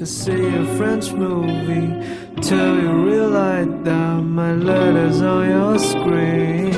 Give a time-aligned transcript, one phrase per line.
[0.00, 1.92] to see a French movie
[2.40, 6.72] till you realize that my letters on your screen.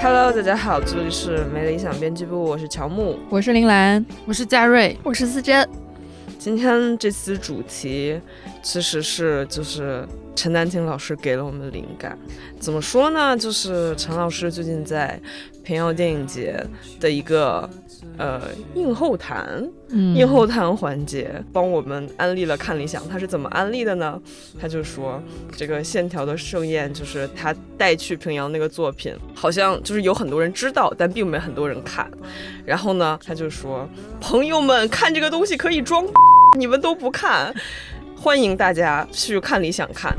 [0.00, 5.64] Hello，大家好，这里是没理想编辑部，我是乔木，我是林兰，我是佳瑞，我是思珍。
[6.40, 8.20] 今天这次主题
[8.64, 10.04] 其实是就是
[10.34, 12.18] 陈丹青老师给了我们灵感。
[12.58, 13.36] 怎么说呢？
[13.36, 15.20] 就是陈老师最近在
[15.62, 16.64] 平遥电影节
[17.00, 17.68] 的一个
[18.18, 18.40] 呃
[18.74, 23.08] 映后谈，嗯映后谈环节帮我们安利了看理想。
[23.08, 24.20] 他是怎么安利的呢？
[24.60, 25.22] 他就说
[25.56, 32.10] 这个线条的盛宴就是他带去平遥那个作品，好像就是有很多人知道，但并没很多人看。
[32.64, 33.88] 然后呢，他就说
[34.20, 36.04] 朋友们看这个东西可以装，
[36.58, 37.54] 你们都不看，
[38.16, 40.16] 欢迎大家去看理想看。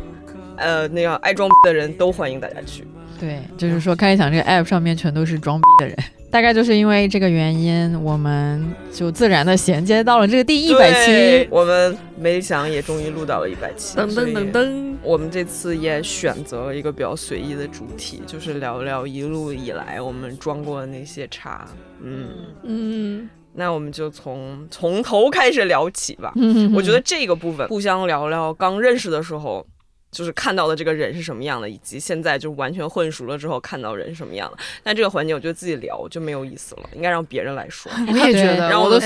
[0.55, 2.85] 呃，那样爱装的人都欢迎大家去。
[3.23, 5.97] 对，就是说开始想这个 app 上面全都是装逼的人，
[6.29, 11.47] 大概就是因为这个原因，我们就自然的衔接到了这个第一百期。
[11.49, 21.65] 我们没想也终于录到了一百期，噔噔噔噔，我们这次也选择了一个比较随意的主题，就是聊聊一路以来我们装过的那些茶。
[22.01, 22.27] 嗯，
[22.63, 26.33] 嗯，那我们就从从头开始聊起吧。
[26.35, 29.65] 嗯 我觉得这个部分互相聊聊刚认识的时候。
[30.13, 34.57] 就是看到的这个人是什么样的，以及现在就完全混熟了之后看到人是什么样的。
[34.81, 37.91] 但这个环节我觉得自己聊就没有意思了，应该让别人来说。
[38.07, 38.97] 我也觉得，然后我都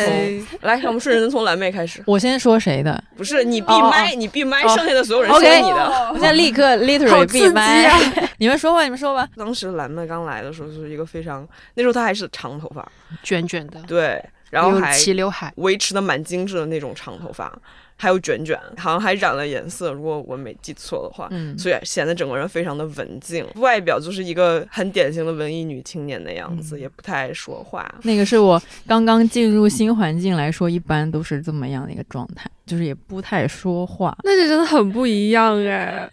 [0.62, 2.04] 来，让我们顺着从蓝妹开始。
[2.06, 3.04] 我先说谁的？
[3.16, 6.12] 不是你闭哦麦，你闭麦，哦剩下的所有人说你的。
[6.14, 7.90] 我现在立刻 literally 闭麦。
[8.38, 9.28] 你们说吧，你们说吧。
[9.36, 12.88] 当时蓝妹刚来的时候，就是一个非常，那时候她还是长头发，
[13.24, 17.52] 卷卷的，对，然后还齐刘海，维持的蛮精致的那种长头发，
[17.98, 27.92] 还有卷卷，好像还染了颜色，如果我没记错的话，嗯，所以显得整个人非常的文静，外表就是一个很典型的文艺女青年的样子，嗯也不太爱说话。
[28.04, 34.16] 那个是我刚刚进入新环境来说，一般都是这么样的一个状态，就是也不太说话。
[34.24, 36.10] 那就真的很不一样哎。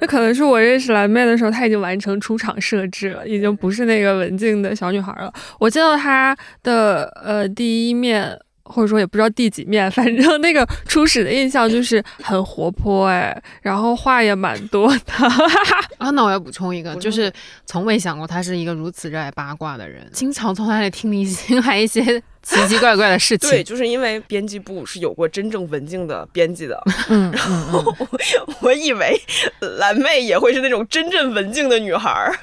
[0.00, 5.32] 那可能是我认识蓝妹的时候，她已经完成出场设置了，已经不是那个文静的小女孩了。
[5.58, 15.12] 我见到她的呃第一面，或者说也不知道第几面，反正那个初始的印象就是很活泼哎，然后话也蛮多的。
[15.98, 17.32] 啊，那我要补充一个，就是
[17.66, 23.48] 从未想过他是一个如此热爱八卦的人，经常从他那里听明星来一些奇奇怪怪的事情。
[23.50, 27.84] 对，就是因为编辑部是有过真正文静的编辑的，嗯嗯嗯，
[28.60, 29.20] 我以为
[29.78, 32.34] 蓝妹也会是那种真正文静的女孩儿，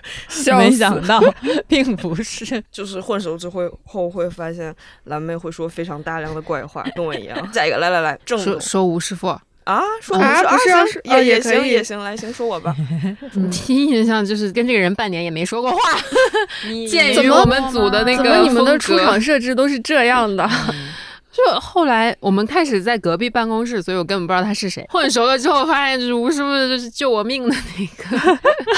[0.57, 1.21] 没想到
[1.67, 2.61] 并不是。
[2.71, 4.75] 就是混熟之后后会发现
[5.05, 7.53] 蓝妹会说非常大量的怪话，跟我一样。
[7.53, 12.75] 下一个，来来来，正说说吴师傅，啊，说我啊不是要是行也也行也行，来行说我吧。
[13.51, 15.77] 第一印象就是跟这个人半年也没说过话。
[16.89, 20.49] 鉴怎么于我们组的那个你们的出场设置都是这样的？
[21.31, 24.85] 就后来我们开始在隔壁办公室，所以我根本不知道他是谁。
[24.89, 28.37] 混熟了之后，发现就是吴师傅就是救我命的那个。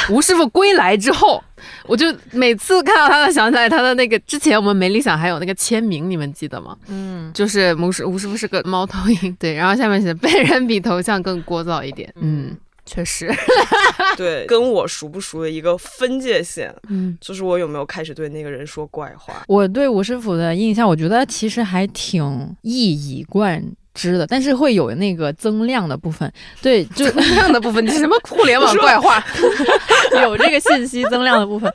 [0.09, 1.44] 吴师傅归来之后，
[1.85, 6.78] 我就每次看到他，都想起来他的那个之前我们没理想还有那个签名，你们记得吗？
[6.88, 12.12] 嗯，就是吴师吴师傅是个猫头鹰，对，然后下面写被人比头像更聒噪一点。
[12.16, 13.31] 嗯，确实，
[14.18, 19.44] 对，跟我熟不熟的一个分界线，嗯，就是我有没有开始对那个人说怪话。
[19.47, 23.63] 我对吴师傅的印象，我觉得其实还挺一以贯
[23.94, 26.31] 之的，但是会有那个增量的部分。
[26.62, 29.24] 对，就增量的部分，你什么互联网怪话？
[30.22, 31.72] 有这个信息增量的部分。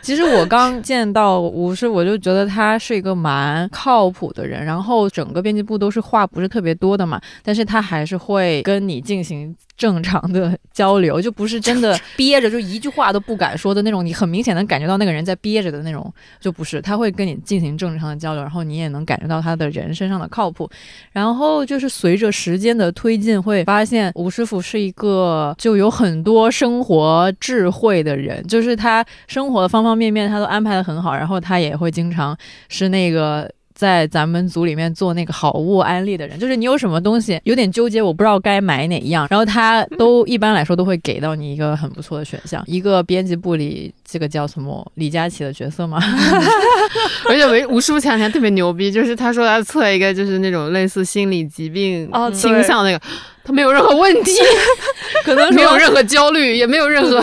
[0.00, 14.04] 其实我刚见到吴师，我就觉得他是一个蛮靠谱的人，然后整个编辑部都是话不是特别多的嘛，但是他还是会跟你进行正常的交流，就不是真的 憋着，就一句话都不敢说的那种。
[14.04, 20.68] 你很明显能感觉到那个人在憋着的那种，就不是，他会跟你进行正常的交流，然后你也能感觉到他的人身上的靠谱。
[21.12, 32.36] 然后就是随着时间的推进，会发现吴师傅是一个就有很多生活智慧的人，就是他生活的方方面面他都安排的很好，然后他也会经常
[32.68, 33.50] 是那个。
[33.82, 42.62] 在咱们组里面做那个好物安利的人，就是你有什么东西有点纠结，我不知道该买哪一样，然后他都一般来说都会给到你一个很不错的选项。
[42.68, 45.98] 一个编辑部里这个叫什么李佳琦的角色吗？
[47.28, 53.00] 而且吴吴师傅前两天特别牛逼，就是他说他测一个就是那种类似心理疾病哦倾向那个，
[53.42, 54.30] 他没有任何问题，
[55.24, 57.20] 可能没有任何焦虑， 也没有任何。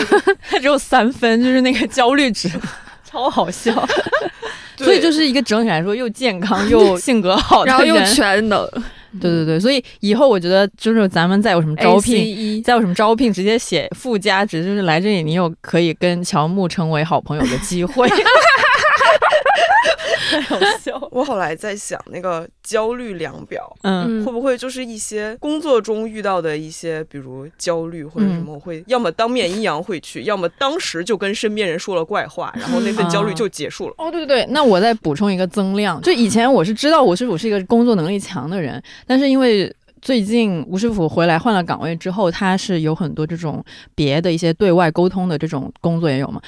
[0.50, 2.50] 他只有三分，就是那个焦虑值，
[3.08, 3.72] 超好笑。
[4.84, 8.68] 对所以就是一个整体来说又健康又 性格好的然后又全能。
[9.20, 18.08] 对对对，所以以后我觉得就是咱们再有什么招聘，再有什么招聘，直接写附加值，就是来这里你有可以跟乔木成为好朋友的机会。
[20.30, 21.00] 太好笑。
[21.10, 23.74] 我后来在想，那个焦虑量表。
[23.82, 33.94] 嗯，嗯会不会就是一些工作中遇到的一些，比如焦虑或者什么，我会要么当面阴阳会去， 要么当时就跟身边人说了怪话，然后那份焦虑就结束了。
[33.98, 43.62] 哦，对对对，那我再补充一个增量，就以前我是知道吴师傅是一个工作能力强的人，但是因为最近吴师傅回来换了岗位之后，他是有很多这种
[43.94, 46.40] 别的一些对外沟通的这种工作也有嘛。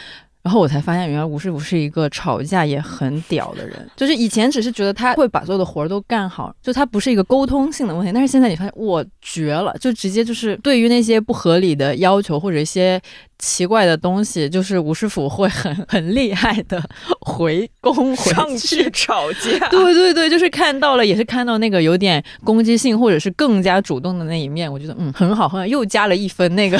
[0.42, 3.88] 然后我才发现，原来吴师傅是一个吵架也很屌的人。
[3.96, 8.12] 就是以前只是觉得他会把所有的活儿都干好，就他不是一个沟通性的问题。
[8.12, 13.00] 但是现在你发现，我绝了，就直接就是对于那些不合理的要求或者一些
[13.38, 16.82] 奇怪的东西，就是吴师傅会很 很厉害的
[17.20, 26.76] 回攻回上去吵架，对对对，就是看到了，也是看到那个有点攻击性或者是更加主动的那一面，我觉得嗯很好，很好，又加了一分那个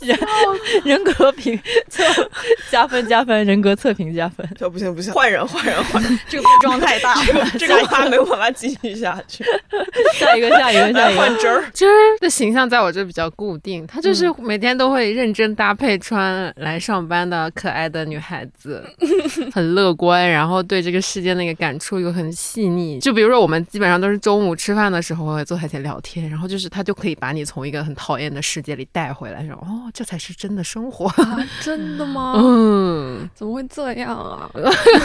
[0.00, 0.18] 人
[0.84, 1.58] 人格评
[1.88, 2.02] 测
[2.70, 9.44] 加分加分，人格测评加分，这不行不行，换人换人换人， 这个妆太大 这个 这个话没有办法继续下去，
[10.18, 11.64] 下一个下一个下一个，换汁儿。
[11.72, 18.84] 真儿的形象在我这比较固定，她就是每天都会认真搭配穿来上班的可爱的女孩子，
[19.52, 22.98] 很乐观，然后对这个世界那个感触又很细腻。
[23.00, 31.10] 就比如说我们基本上都是中午吃饭的时候会坐在一起聊天，然后就是她就可以把你从一个很讨厌的世界里带回来，说哦，这才是真的生活。
[31.60, 32.34] 真的吗？
[32.36, 34.50] 嗯，怎么会这样啊？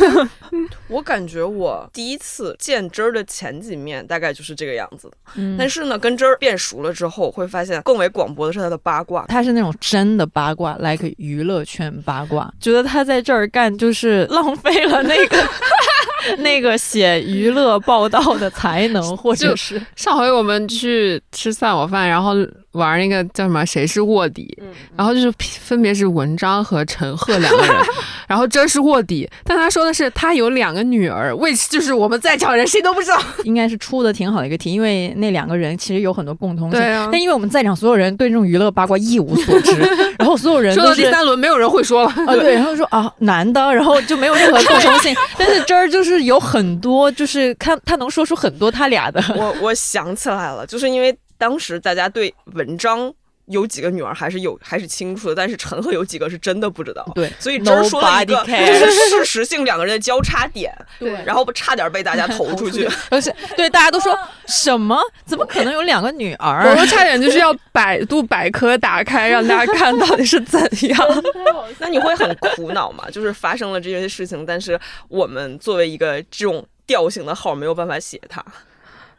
[0.88, 9.25] 我感觉我第一次见真儿的前几面大概就是这个样子，嗯但是呢，跟真儿变熟了之后，会发现更为广博的是他的八卦。
[9.27, 15.38] 他是那种真的八卦，like 娱乐圈八卦，觉得他在这儿干就是浪费了那个
[16.39, 22.33] 那个写娱乐报道的才能，或者就是上回我们去吃散伙饭，然后
[22.74, 24.57] 玩那个叫什么“谁是卧底”，
[24.95, 27.75] 然后就是分别是文章和陈赫两个人，
[28.27, 33.19] 然后这是卧底，但他说的是他有两个女儿，which 就是我们在场人谁都不知道。
[33.44, 36.80] 应该是出的挺好的一个题，因为那两个人其实有很多共通性。
[36.80, 39.72] 对啊但因为我们在场所有人对这种娱乐八卦一无所知，
[40.19, 42.10] 然后所有人说到第三轮，没有人会说了。
[42.27, 45.15] 啊，对，然后说啊男的，然后就没有任何共通性。
[45.38, 49.19] 但是这儿就是有很多，就是看他能说出很多他俩的。
[49.36, 53.12] 我我想起来了，就是因为当时大家对文章
[53.45, 57.03] 有几个女儿还是有还是清楚的，但是陈赫有几个是真的不知道。
[57.15, 62.88] 对，所以真儿说了一个 Nobody 就是事实性两个人的交叉点，对然后差点被大家投出去。
[63.09, 64.15] 而且对大家都说
[64.45, 64.95] 什么？
[65.25, 66.75] 怎么可能有两个女儿我儿？
[66.75, 70.59] 都差点就是要百度百科打开，让大家看到底是怎
[70.89, 71.24] 样。
[71.80, 73.09] 那你会很苦恼吗？
[73.09, 78.45] 就是发生了这些事情，但是我们作为一个这种调性的号，没有办法写它。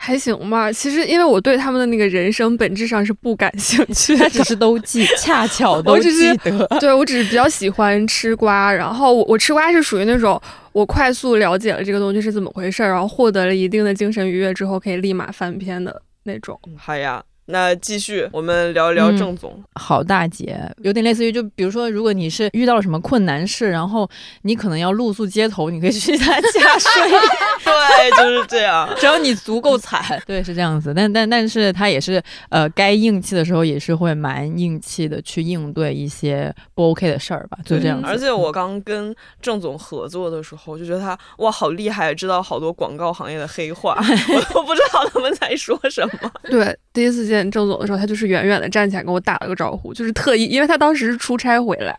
[0.02, 6.66] 还行吧，其实因为我对他们的那个人生本质上是不感兴趣的他，只是都记， 恰巧都我只是记得。
[6.80, 10.40] 对我只是比较喜欢吃瓜，然后我我吃瓜是属于那种
[10.72, 16.58] 我快速了解了这个东西是怎么回事儿，然后获得了一定的精神愉悦之后，可以立马翻篇的那种。
[16.78, 19.62] 好呀，那继续我们聊一聊嗯郑总。
[19.74, 24.08] 好大姐，有点类似于，就比如说，如果你是遇到了什么困难事，然后
[24.42, 27.10] 你可能要露宿街头，你可以去他家睡，
[27.64, 28.88] 对，就是这样。
[28.98, 30.00] 只要你足够惨。
[30.26, 30.92] 对，是这样子。
[30.94, 38.06] 但但但是他也是，呃，该硬气的时候也是会蛮硬气的去应对一些不 OK 的事儿吧，就这样子。
[38.08, 46.30] 而且我刚跟郑总合作的时候，就觉得他哇好厉害，知道好多广告行业的黑话，我都不知道他们在说什么。
[46.44, 51.96] 对，第一次见郑总的时候，他就是远远的站起来跟我打了个招呼，就是特意，因为他当时是出差回来。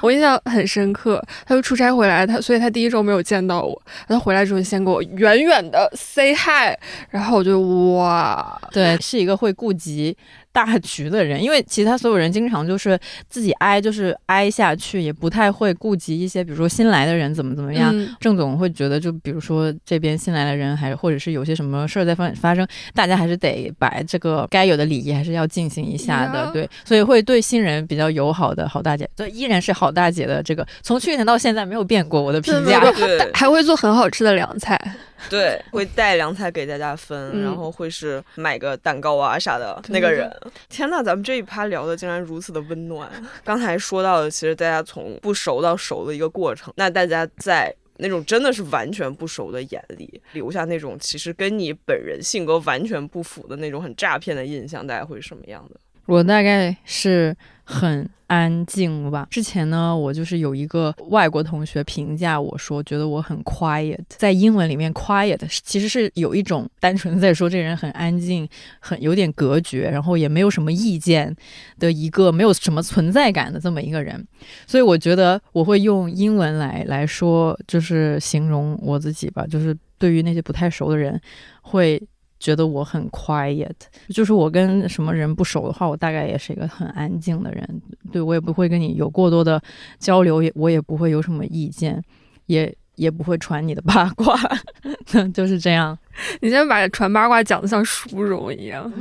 [0.00, 6.74] 我印象很深刻，他就出差回来，他所以他第一周没有见到我，他回来之后先给我远远的 say hi，
[7.10, 7.60] 然后我就
[7.96, 10.16] 哇，对，是一个会顾及
[10.52, 17.90] 大局的人，因为其他所有人经常就是自己挨，就是挨下去，也不太会顾及一些，比如说新来的人怎么怎么样。
[17.94, 32.80] 嗯郑总会觉得，就比如说这边新来的人，还或者是有些什么事儿在发发生，大家还是得把这个该有的礼仪还是要进行一下的，呀对，所以会对新人比较友好的好大姐，对，依然是好大姐的这个，从去年到现在没有变过我的评价。
[32.92, 34.78] 对还会做很好吃的凉菜。
[35.28, 40.30] 对，会带凉菜给大家分，嗯然后会是买个蛋糕啊啥的那个人。
[40.68, 43.10] 天呐，咱们这一趴聊的竟然如此的温暖。
[43.44, 47.74] 刚才说到的，其实大家从不熟到熟的一个过程，那大家在。
[48.00, 55.80] 那种真的是完全不熟的眼里，留下那种其实跟你本人性格完全不符的那种很诈骗的印象，大家会是什么样的？
[56.08, 59.26] 我大概是很安静吧。
[59.30, 68.48] 之前呢，我就是有一个外国同学评价我说，觉得我很 quiet，在英文里面 quiet 其实是有一种单纯在说这人很安静，
[68.80, 71.34] 很有点隔绝，然后也没有什么意见
[71.78, 74.26] 的一个没有什么存在感的这么一个人。
[74.66, 81.20] 所以我觉得我会用英文来来说，就是形容我自己吧，就是对于那些不太熟的人
[81.60, 82.02] 会。
[82.38, 83.74] 觉得我很 quiet，
[84.08, 87.82] 就是我跟什么人不熟的话，我大概也是一个很安静的人。
[88.12, 89.60] 对我也不会跟你有过多的
[89.98, 92.02] 交流，也我也不会有什么意见，
[92.46, 94.38] 也也不会传你的八卦，
[95.32, 95.96] 就是这样。
[96.40, 98.92] 你先把传八卦讲的像殊荣一样，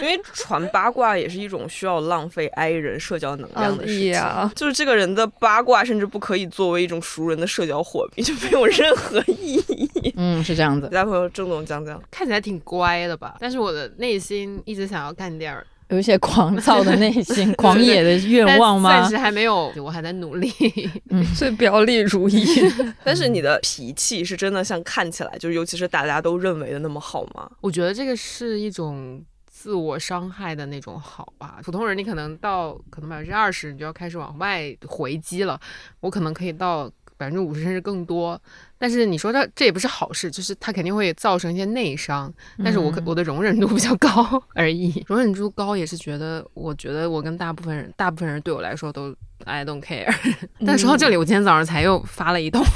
[0.00, 4.16] 因为传八卦也是一种需要浪费 I 人社交能量的事情。
[4.16, 10.14] 啊就是这个人的八卦，甚至不可以作为一种熟人的社交货币，就没有任何意义。
[10.16, 10.94] 嗯，是这样子其。
[10.94, 13.36] 他朋友郑总讲讲，看起来挺乖的吧？
[13.40, 19.10] 但是我的内心一直想要干点儿有一些狂躁的内心、 狂野的愿望吗暂？
[19.10, 20.50] 时还没有，我还在努力。
[21.34, 22.44] 所以表里如一。
[23.02, 27.50] 但是你的脾气是真的像看起来，就是尤其是大家都认为的那么好吗？
[27.60, 31.58] 我觉得这个是一种自我伤害的那种好吧。
[31.62, 35.58] 普通人你可能到可能百分之二十，你就要开始往外回击了。
[36.00, 38.40] 我可能可以到百分之五十甚至更多。
[38.78, 42.32] 但是你说他这也不是好事，就是他肯定会造成一些内伤。
[42.62, 50.14] 但是我可嗯我的容忍度比较高 而已，容忍度高也是觉得，我觉得我跟大部分人，大部分人对我来说都 I don't care。
[50.66, 52.62] 但说到这里，我今天早上才又发了一通。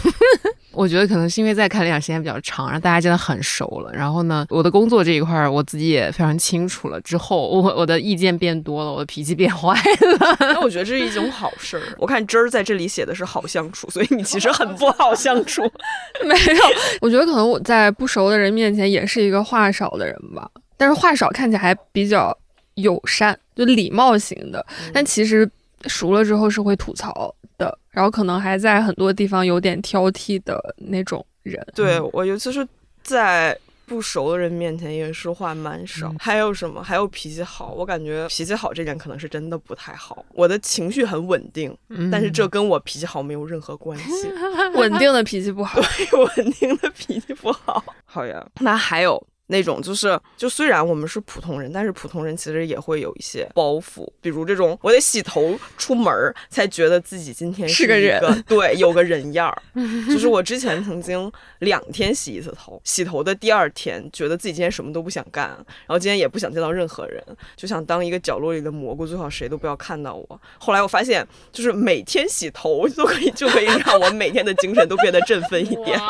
[0.73, 3.93] 我觉得可能是因为在看领养时间比较长，然后大家真的很熟了。
[3.93, 6.99] 然后呢，我的工作这一块儿我自己也非常清楚了。
[7.03, 10.37] 之后我我的意见变多了，我的脾气变坏了。
[10.41, 11.83] 那我觉得这是一种好事儿。
[11.99, 15.63] 我看真儿在这里写的是好相处，所以你其实很不好相处。
[16.25, 16.63] 没有，
[17.01, 22.37] 我觉得可能我在不熟的人面前也是一个话少的人吧，但是话少看起来还比较
[22.75, 25.49] 友善，就礼貌型的，但其实
[25.87, 31.65] 熟了之后是会吐槽的，然后可能还在很多地方有点挑剔的那种人。
[31.75, 32.67] 对我，尤其是
[33.03, 36.13] 在不熟的人面前，也说话蛮少。
[36.19, 36.83] 还有什么？
[36.83, 40.25] 还有脾气好，我感觉脾气好这点可能是真的不太好。
[40.33, 41.77] 我的情绪很稳定，
[42.11, 44.29] 但是这跟我脾气好没有任何关系。
[44.75, 47.85] 稳定的脾气不好，对稳定的脾气不好。
[48.05, 49.27] 好呀，那还有。
[49.53, 59.63] 那种就是，就虽然我们是普通人，但是普通人其实也会有一些包袱，比如这种我得洗头出门儿才觉得自己今天是个一人对，有个人样儿。
[60.09, 67.23] 就是我之前曾经两天洗一次头，洗头的第二天觉得自己今天什么都不想干，然后今天也不想见到任何人，
[67.55, 70.41] 就想当一个角落里的蘑菇，最好谁都不要看到我。
[70.59, 76.01] 后来我发现，就是每天洗头都可以，就可以让我每天的精神都变得振奋一点。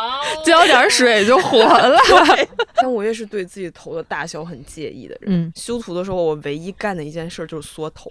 [0.45, 1.99] 浇点水就活了。
[2.07, 5.33] 对，但我也是对自己头的大小很介意的人。
[5.33, 8.11] 嗯，修图的时候，我唯一干的一件事就是缩头，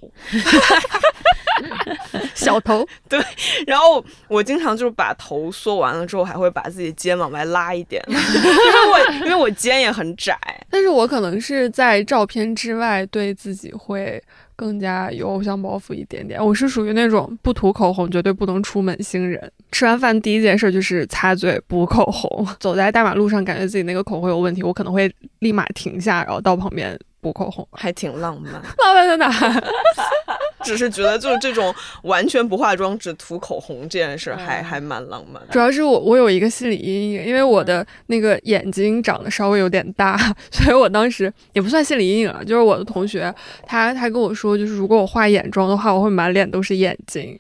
[2.33, 3.23] 小头，对
[3.67, 10.35] 然后我经常就是把头缩完了之后，还会把自己肩往外拉一点，因 为我因为我肩也很窄。
[10.71, 14.19] 但是我可能是在照片之外对自己会
[14.61, 16.39] 更加有偶像包袱一点点。
[16.39, 19.51] 我是属于那种不涂口红绝对不能出门星人。
[19.71, 22.45] 吃完饭第一件事就是擦嘴补口红。
[22.59, 27.67] 走在大马路上，感觉自己那个口红有问题，我可能会立马停下，然后到旁边补口红。
[27.71, 29.31] 还挺浪漫， 浪漫在哪？
[30.63, 31.73] 只是觉得就是这种
[32.03, 35.47] 完全不化妆只涂口红这件事还还蛮浪漫的。
[35.51, 40.15] 主要是我我有一个心理阴影，因为我的那个眼睛长得稍微有点大，
[40.51, 43.33] 所以我当时也不算心理阴影啊，就是我的同学
[43.65, 47.39] 他他跟我说，就是如果我化眼妆的话，我会满脸都是眼睛。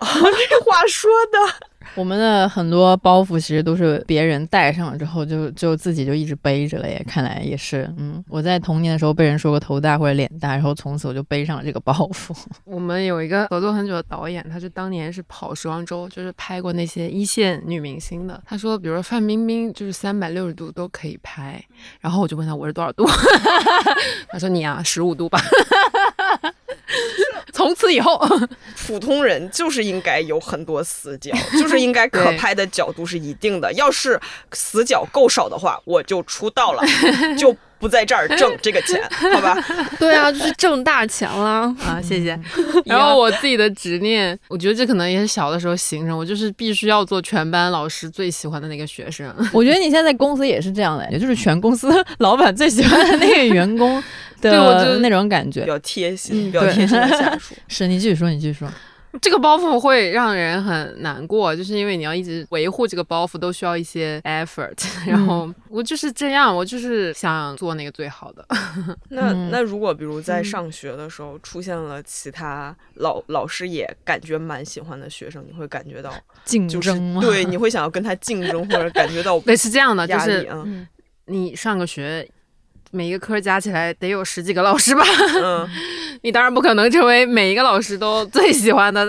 [0.00, 1.38] 这话说的，
[1.94, 7.04] 我们的很多包袱其实都是别人带上了之后就，就自己就一直背着了耶。
[7.06, 12.36] 看来也是，嗯，我在童年的时候被人说过头大或者脸大，然后从此我就背上了这个包袱。
[12.64, 18.42] 我们有一个合作很久的导演，他是当年是跑时装周，就是拍过那些一线女明星的。
[18.46, 21.62] 他说，比如说范冰冰就是三百六十度都可以拍，
[22.00, 23.06] 然后我就问他我是多少度，
[24.28, 25.40] 他说你啊十五度吧。
[27.62, 28.20] 从此以后，
[28.86, 33.72] 普通人就是应该有很多死角， 就是应该可拍的角度是一定的。
[33.74, 34.20] 要是
[34.52, 36.82] 死角够少的话，我就出道了，
[37.38, 39.02] 就不在这儿挣这个钱，
[39.34, 39.60] 好吧？
[39.98, 41.62] 对啊，就是挣大钱了。
[41.84, 42.38] 啊，谢谢。
[42.86, 49.28] 然后我自己的执念，我觉得这可能也是小的时候形成，我就是必须要做全班老师最喜欢的那个学生。
[49.52, 54.00] 我觉得你现在在公司也是这样的，也就是全公司老板最喜欢的那个员工
[54.40, 55.62] 对我就的那种感觉。
[55.62, 57.52] 比较贴心，嗯比较贴心的下属。
[57.66, 58.68] 是你继续说，你继续说。
[59.20, 64.76] 这个包袱会让人很难过，就是因为你要一直维护这个包袱，都需要一些 effort。
[65.06, 68.44] 然后我就是这样，我就是想做那个最好的。
[69.10, 76.12] 那嗯那如果比如在上学的时候出现了其他老老师也感觉蛮喜欢的学生，你会感觉到
[76.44, 77.20] 竞就是争吗？
[77.20, 80.88] 对，你会想要跟他竞争，或者感觉到对，是这样的，就压力是嗯
[81.26, 82.28] 你上个学。
[82.94, 85.02] 每一个科加起来得有十几个老师吧？
[85.42, 85.66] 嗯
[86.22, 89.04] 你当然不可能成为每一个老师都最喜欢的。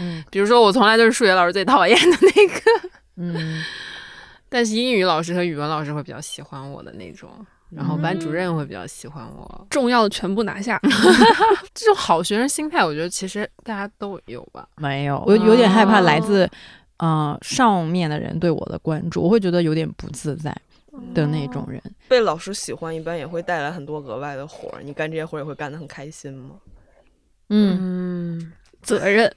[0.00, 3.62] 嗯 比如说，我从来都是数学老师最讨厌的那个，嗯
[4.48, 7.28] 但是英语老师和语文老师会比较喜欢我的那种，
[7.70, 9.66] 然后班主任会比较喜欢我。
[9.68, 10.80] 重要的全部拿下。
[11.74, 14.66] 这种好学生心态，我觉得其实大家都有吧。
[14.76, 16.44] 没有，我有点害怕来哦自
[16.98, 20.56] 嗯、呃上面的人对我的关注，我会觉得有点不自在
[21.14, 21.82] 的那种人。
[22.08, 24.82] 被老师喜欢，一般也会带来很多额外的活儿。
[24.82, 26.56] 你干这些活儿也会干得很开心吗？
[27.48, 28.52] 嗯嗯，
[28.82, 29.32] 责任，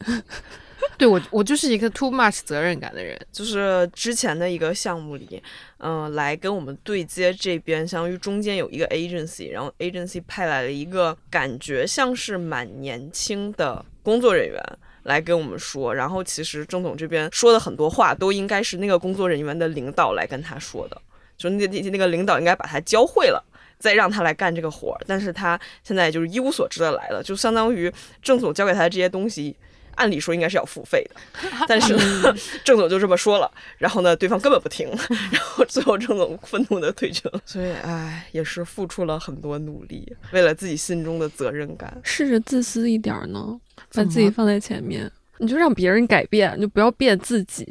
[0.98, 3.20] 对我，我就是一个 too much 责任感的人。
[3.32, 5.42] 就是之前的一个项目里，
[5.78, 14.62] 嗯、来跟我们对接这边，相当于中间有一个 agency，然后 agency 派来了一个感觉像是蛮年轻的工作人员。
[15.04, 21.02] 来跟我们说，然后其实郑总这边说的很多话都应该是那个工作人员的领导来跟他说的，
[21.42, 23.44] 就那那那个领导应该把他教会了，
[23.80, 25.02] 再让他来干这个活儿。
[25.08, 29.56] 但是他现在就是一无所知的来了，就相当于郑总交给他的这些东西，
[29.96, 31.16] 按理说应该是要付费的，
[31.68, 34.88] 但是呢，郑总就这么说了，然后呢，对方根本不听，
[35.32, 37.42] 然后最后郑总愤怒的退群了。
[37.46, 41.96] 所以，唉，也是付出了很多努力，为了自己心中的责任感。
[42.04, 43.60] 试着自私一点儿呢，
[43.94, 47.68] 把自己放在前面，你就让别人改变，你就不要变自己。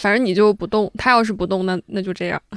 [0.00, 2.40] 反正你就不动，他要是不动，那那就这样。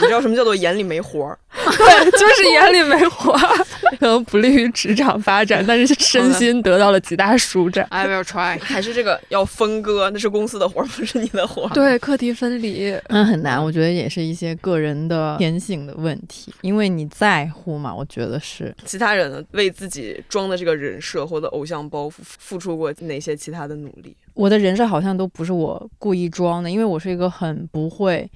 [0.00, 1.38] 你知道什么叫做眼里没活儿？
[1.52, 3.66] 对，就是眼里没活儿，
[4.00, 7.86] 可能不利于职场发展，但是身心得到了极大舒展。
[7.90, 8.58] I will try。
[8.60, 10.10] 还是这个要分割？
[10.10, 11.74] 那是公司的活儿，不是你的活儿。
[11.74, 18.74] 对，课题分离，嗯，很难，我觉得也是一些个人的天性的问题，因为你在乎嘛，我觉得是。
[18.84, 24.14] 其他人为自己装的这个人设或者偶像包袱付出过哪些其他的努力？
[24.34, 28.30] 我的人设好像都不是我故意装的，因为我是一个很不会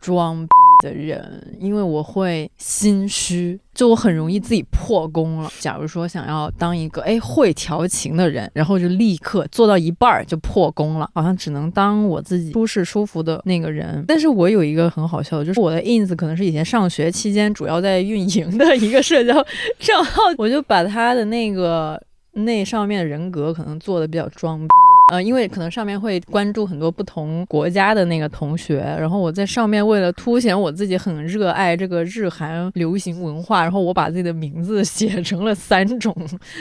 [0.00, 0.50] 装逼
[0.82, 5.50] 的人，因为我会心虚，就我很容易自己破功了。
[5.58, 14.04] 假如说想要当一个哎会调情的人，然后就立刻做到一半儿就破功了，好像只能当我自己舒适舒服的那个人。
[14.06, 19.34] 但是我有一个很好笑的，就是我的 ins 可能是以前上学期间主要在运营的一个社交
[19.78, 22.00] 账号，我就把他的那个
[22.32, 24.66] 那上面的人格可能做的比较装。
[25.10, 36.14] 呃，因为可能上面会关注很多不同国家的那个同学，然后我在上面为了凸显我自己很热爱这个日韩流行文化，然后我把自己的名字 写成了三种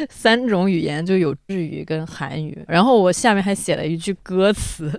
[0.10, 4.98] 三种语言，就有日语跟韩语，然后我下面还写了一句歌词。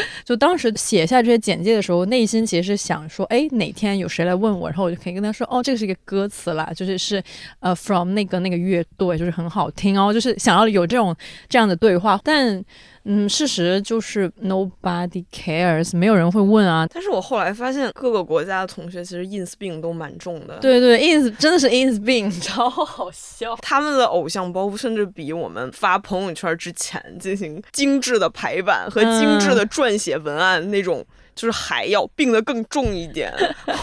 [0.24, 7.22] 就当时写下这些简介的时候，内心其实是想说，哎，哪天有谁来问我，然后我就可以跟他说，哦，这个是一个歌词啦，就是是
[7.60, 11.14] 呃，from 那个那个乐队，就是很好听哦，就是想要有这种
[11.48, 12.64] 这样的对话，但
[13.04, 16.86] 嗯，事实就是 nobody cares，没有人会问啊。
[16.92, 23.56] 但是我后来发现，各个国家的同学其实 ins 病都蛮重的。，对对，ins 真的是 ins 病， 超好笑。
[23.60, 31.04] 他们的偶像包袱甚至比我们发朋友圈之前进行精致的排版和精致的撰写文案那种。
[31.34, 33.32] 就是还要病得更重一点。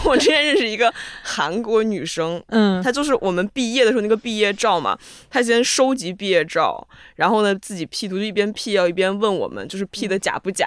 [0.04, 6.86] 我之前认识一个韩国女生，嗯，她就是我们毕业的时候那个毕业照嘛，她先收集毕业照，
[7.16, 10.66] 然后呢自己 P 图，就一边 P 要一边问我们，就是 P 的假不假。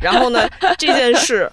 [0.00, 1.50] 然后呢这件事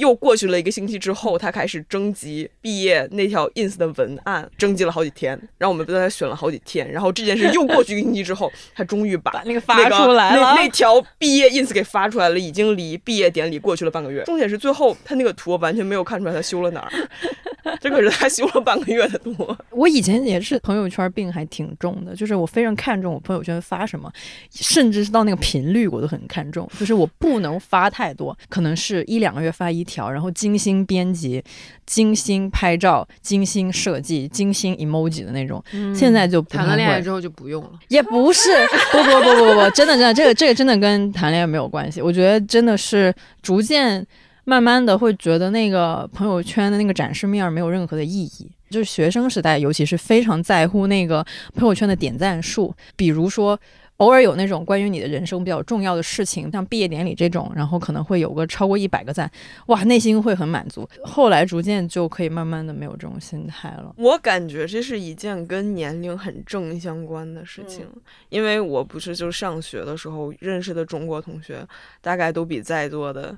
[0.00, 6.90] 又过去了一个星期之后，他开始征集毕业那条 ins 的文案，征集了好几天，然后我们都在选了好几天。
[6.90, 14.24] 然后这件事又过去一个星期之后，他终于把那个发出来了那那条毕业 ins 给发出来了，已经离毕业典礼过去了半个月。
[14.24, 16.90] 重点是最后他那个图完全没有看出来他修了哪儿，
[17.78, 19.56] 这可是他修了半个月的图。
[19.70, 24.10] 我以前也是朋友圈病还挺重的，就是我非常看重我朋友圈发什么，
[24.50, 31.42] 甚至是到那个频率我都很看重，就是我不能发太多，可能是一两个月发一条，然后精心编辑、
[31.84, 35.60] 精心拍照、精心设计、精心 emoji 的那种。
[35.92, 37.70] 现在就不谈了恋爱之后就不用了。
[37.88, 38.48] 也不是，
[38.92, 42.00] 不不不不不不，真的真的，这个这个真的跟谈恋爱没有关系。
[42.00, 44.06] 我觉得真的是逐渐
[44.44, 48.48] 慢慢的会觉得那个朋友圈的那个展示面儿没有任何的意义。
[48.70, 51.26] 就是学生时代，尤其是非常在乎那个
[51.56, 53.58] 朋友圈的点赞数，比如说。
[54.00, 59.30] 偶尔有那种关于你的人生比较重要的事情，像毕业典礼这种，然后可能会有个超过一百个赞，
[59.66, 60.88] 哇，内心会很满足。
[61.04, 63.94] 后来逐渐就可以慢慢的没有这种心态了。
[63.98, 67.86] 我感觉这是一件跟年龄很正相关的事情，
[68.30, 71.66] 因为我不是就上学的时候认识的中国同学，
[72.00, 73.36] 大概都比在座的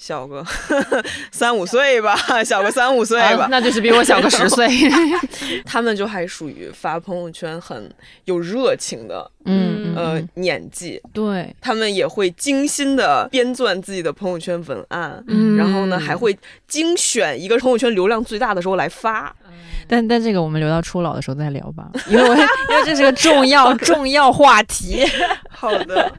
[0.00, 0.42] 小个
[1.30, 4.66] 三五岁吧， 小个三五岁吧，啊那就是比我小个十岁。
[5.66, 7.92] 他们就还属于发朋友圈很
[8.24, 15.22] 有热情的嗯，呃嗯年纪，对，他们也会精心的编撰自己的朋友圈文案。
[15.28, 16.36] 嗯然后呢，还会
[16.66, 19.34] 精选一个朋友圈流量最大的时候来发。
[19.88, 22.34] 但但这个我们留到初老的时候再聊吧，因为我
[22.70, 25.04] 因为这是个重要重要话题。
[25.50, 26.12] 好的，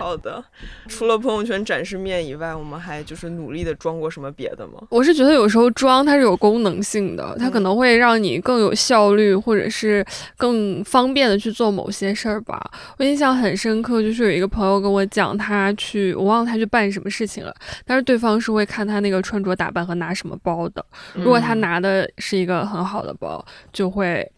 [0.00, 0.42] 好的。
[0.88, 4.74] 除了朋友圈展示面以外，我们还就是努力的装过什么别的吗？
[4.90, 10.04] 我是觉得有时候装它是有功能性的，它可能会让你更有效率，或者是
[10.36, 12.60] 更方便的去做某些事儿吧。
[12.96, 20.84] 我印象很深刻，就是有一个朋友跟我讲，他去我忘了他去办什么事情了，但是对方是会看他那个穿着打扮和拿什么包的。
[21.14, 24.30] 如果他拿的是一个很好的包，就会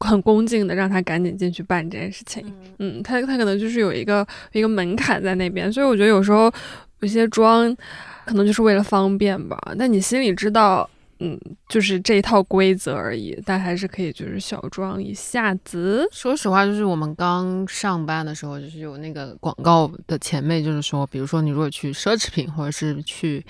[0.00, 2.44] 很恭敬的让他赶紧进去办这件事情。
[2.78, 6.52] 嗯，他他可能就是有一个一个门槛在那边，所以我觉得有时候
[7.00, 7.76] 有些装
[8.24, 10.88] 可能就是为了方便吧，但你心里知道。
[11.22, 11.38] 嗯，
[11.68, 16.08] 就是这一套规则而已，但还是可以就是小装一下子。
[16.10, 23.44] 说实话，就是我们刚上班的时候，就是有那个广告的前辈，就是说，比如说你如果去奢侈品或者是去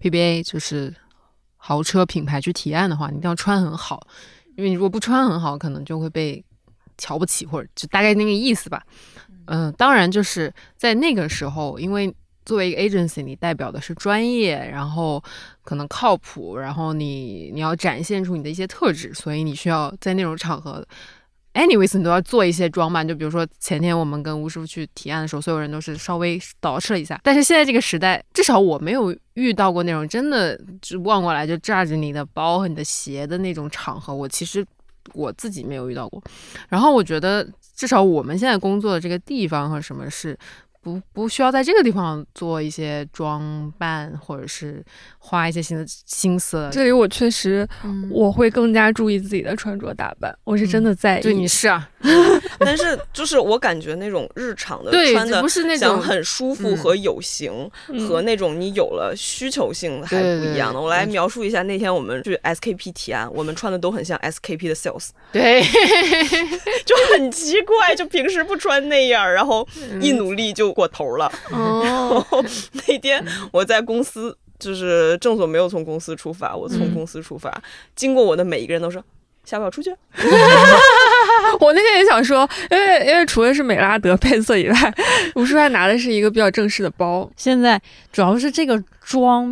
[0.00, 0.90] PBA，就是
[1.62, 4.00] 豪车品牌去提案的话，你一定要穿很好，
[4.56, 6.42] 因为你如果不穿很好，可能就会被
[6.96, 8.82] 瞧不起，或者就大概那个意思吧。
[9.44, 12.12] 嗯、当然就是在那个时候，因为
[12.46, 15.22] 作为一个 agency，你代表的是专业，然后
[15.62, 20.84] 可能靠谱，然后你你要展现出你的一些特质，所以你需要在那种场合。
[21.54, 27.20] anyways，你都要做一些装扮，就比如说前天我们跟吴师傅去提案的时候，所有人都是稍微捯饬了一下。
[27.22, 34.14] 但是现在这个时代，至少我没有遇到过那种真的就望过来就炸着你的包和你的鞋的那种场合。
[34.14, 34.64] 我其实
[35.12, 36.22] 我自己没有遇到过。
[36.68, 40.38] 然后我觉得，至少我们现在工作的这个地方和什么是。
[40.82, 44.82] 不不需要在这个地方做一些装扮，或者是
[45.18, 46.70] 花一些新的心思了。
[46.70, 51.22] 这里我确实嗯我会更加注意自己的穿着打扮，我是真的在意。
[51.22, 51.86] 对，你是啊，
[52.58, 60.74] 但是就是我感觉那种日常的穿的不是那种想很舒服嗯和有型，嗯和那种你有了需求性还不一样的。
[60.74, 65.62] 对对我来描述一下那天我们去 SKP 提案，我们穿的都很像 SKP 的 sales， 对，
[66.86, 69.66] 就很奇怪，就平时不穿那样，然后
[70.00, 71.30] 一努力就过头了。
[71.50, 72.24] 哦，
[72.86, 77.62] 那天我在公司，就是郑总没有从公司出发，我从公司出发，
[77.94, 79.02] 经过我的每一个人都说。
[79.42, 79.90] 下不要出去？
[81.60, 84.94] 我那天也想说，因为因为除了是美拉德配色以外，
[85.34, 87.28] 吴叔还拿的是一个比较正式的包。
[87.36, 87.80] 现在
[88.12, 89.50] 主要是这个装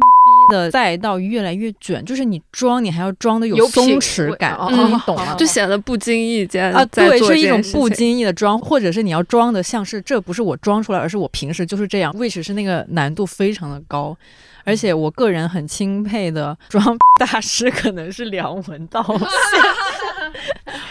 [0.50, 5.34] 的赛道越来越卷，就是你装你还要装的有松弛感，你哦懂吗？
[5.38, 14.16] 就显得不经意间啊，对，是一种不经意的装，或者是你要装的像是这不是我装出来，而是我平时就是这样，which 是那个难度非常的高。
[14.64, 16.84] 而且我个人很钦佩的装
[17.18, 19.18] 大师可能是梁文道先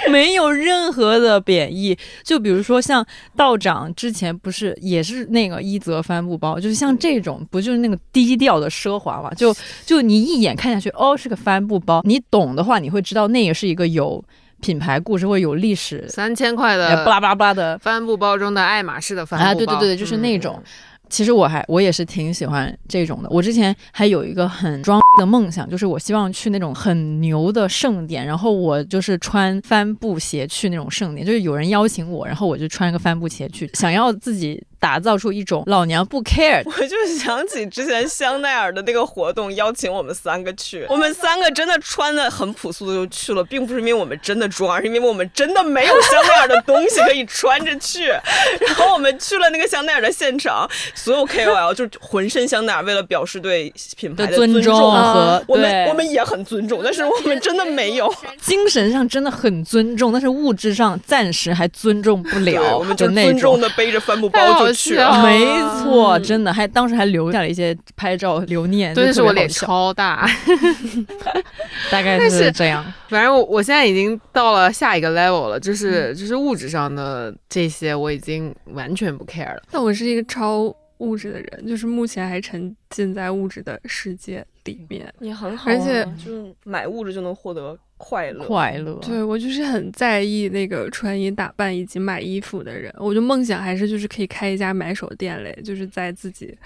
[0.11, 1.97] 没有任何的贬义。
[2.23, 9.33] 就比如说像道长之前不是也是那个一则帆布包，就是像这种不就是那个低调的奢华嘛？
[9.33, 14.23] 就就你一眼看下去，哦，是个帆布包，你懂的话，你会知道那个是一个有
[14.61, 20.61] 品牌故事或者有历史，三千块呃，的巴拉巴拉的帆布包中的爱马仕的帆布包啊，对对对对，就是那种。
[21.09, 23.29] 其实我还我也是挺喜欢这种的。
[23.29, 48.07] 我之前还有一个很装的梦想，就是我希望去那种很牛的盛典，然后我就是穿帆布鞋去那种盛典，就是有人邀请我，然后我就穿个帆布鞋去，想要自己打造出一种老娘不 care 我就想起之前香奈儿的那个活动，邀请我们三个去，我们三个真的穿的很朴素的就去了，并不是因为我们真的装，而是因为我们真的没有香奈儿的东西可以穿着去。
[48.67, 58.13] 然后我们去了那个香奈儿的现场，所有 KOL 就浑身香奈儿，为了表示对品牌的尊尊重和我们我们也很尊重，但是我们真的没有。
[58.41, 63.61] 精神上真的很尊重，但是物质上暂时还尊重不，了，我们就那尊重种。
[63.61, 65.23] 的背着帆布包就去了。
[65.23, 70.29] 没啊错，嗯真的还当时还留下了一些拍照留念，对，就是我脸超大。
[71.91, 72.85] 大概但是这样。
[73.09, 79.61] 反正我我现在已经到了下一个 level 了，就是就是物质上的这些我已经完全不 care 了。
[79.71, 85.13] 但我是一个超物质的人，就是目前还沉浸在物质的世界里面。
[85.19, 88.45] 你很好、啊，而且就是买物质就能获得快乐。
[88.45, 88.95] 快乐。
[89.01, 96.57] 对我就是很在意那个穿衣打扮以及买衣服的人，我就梦想还是就是可以开一家买手店嘞，就是在自己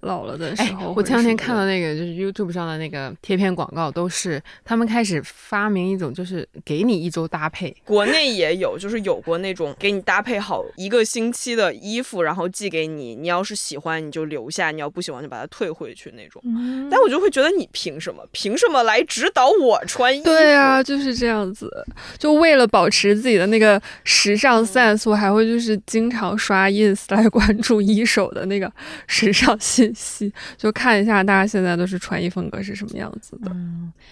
[0.00, 16.40] 老了的时哎候。，我前两天看到那个就是 YouTube 上的那个贴片广告，都是他们开始发明一种，就是给你一周搭配，国内也有，就是有过那种给你搭配好一个星期的衣服，然后寄给你，你要是喜欢你就留下，你要不喜欢就把它退回去那种。
[16.44, 18.22] 嗯但我就会觉得你凭什么？
[18.32, 20.24] 凭什么来指导我穿衣服？
[20.24, 21.68] 对啊，就是这样子。
[22.18, 28.70] 就为了保持自己的那个时尚 sense，我还会就是经常刷 ins 来关注一手的那个
[29.06, 33.50] 时尚信息，就看一下大家现在都是穿衣风格是什么样子的。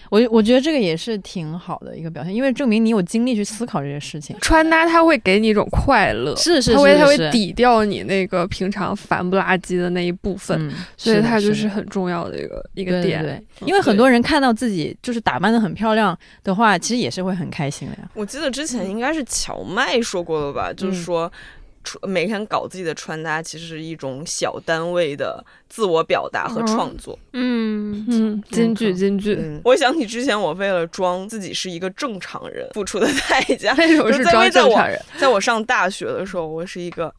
[0.09, 4.35] 我我觉得这个也是挺好的一个表现，因为证明你有精力去思考这些事情。
[4.41, 13.21] 穿搭它会给你一种快乐，是是它会它会是是抵掉你那个平常烦不拉几的那一部分，嗯，所以它就是很重要的一个一一个点。
[13.21, 18.09] 对对，因为很多人看到自己就是打扮的很漂亮的话，其实也是会很开心的呀。
[18.13, 21.17] 我记得之前应该是乔麦说过的吧，就是说。
[21.17, 21.56] 穿
[22.03, 27.17] 每天搞自己的穿搭，其实是一种小单位的自我表达和创作。
[27.33, 33.73] 嗯，嗯，京剧京剧，嗯，我想起之前我为了装自己是一个正常人付出的代价。
[33.79, 34.99] 为什么是在装正常人？
[35.17, 37.13] 在我上大学的时候，我是一个。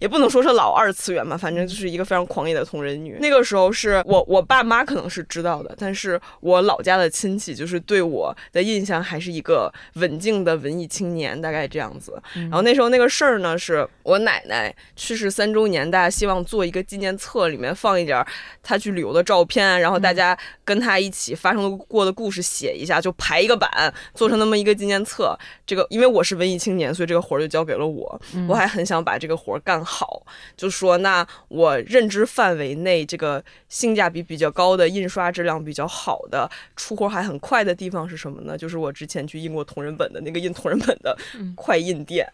[0.00, 3.16] 也不能说是老二次元吧，反正就是一个非常狂野的同人女。
[3.20, 12.20] 那个时候是我我爸妈可能是知道的，但是我老家的亲戚就是对我的印象还是一个文静的文艺青年，大概这样子。
[12.34, 18.26] 然后那时候那个事儿呢，是我奶奶去世三周年，大家希望做一个纪念册，里面放一点儿
[18.62, 25.36] 她去旅游的照片，然后大家跟她一起发生过的故事写一下，就排一个版，做成那么一个纪念册。
[25.66, 28.20] 这个因为我是文艺青年，所以这个活儿就交给了我。
[28.48, 30.24] 我还很想把这个活儿干好，
[30.56, 38.56] 就说那我认知范围内这个性价比比较高的、印刷质量比较好的、出货还很快的地方是什么呢？
[38.56, 41.18] 就是我之前去印过同人本的那个印同人本的
[41.56, 42.26] 快印店，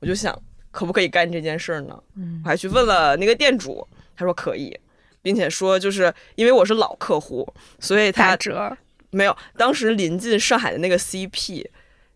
[0.00, 0.36] 我就想
[0.72, 1.96] 可不可以干这件事儿呢？
[2.44, 4.76] 我还去问了那个店主，他说可以。
[5.22, 7.46] 并且说，就是因为我是老客户，
[7.78, 8.74] 所以他打折，
[9.10, 11.62] 没有，当时临近上海的那个 CP，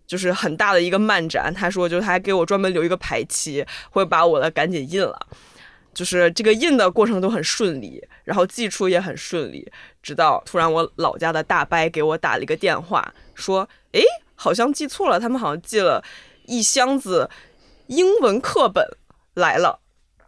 [0.06, 5.26] 就是很大的一个漫展，他说就是他还给我专门留一个排期，会把我的赶紧印了。
[5.92, 9.70] 就是这个印的过程都很顺利，然后寄出也很顺利，
[10.02, 14.00] 直到突然我老家的大伯给我打了一个电话，说：“哎，
[14.34, 16.04] 好像寄错了，他们好像寄了
[16.46, 17.30] 一箱子
[17.86, 18.84] 英文课本
[19.34, 19.78] 来了。”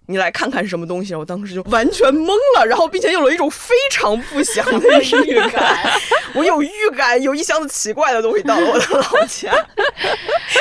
[0.07, 6.01] 你来看看是什么东西，我当时就完全懵了，然后并且有了一种非常不祥的预感，
[6.35, 9.53] 我有预感有一箱子奇怪的东西到了我的老家。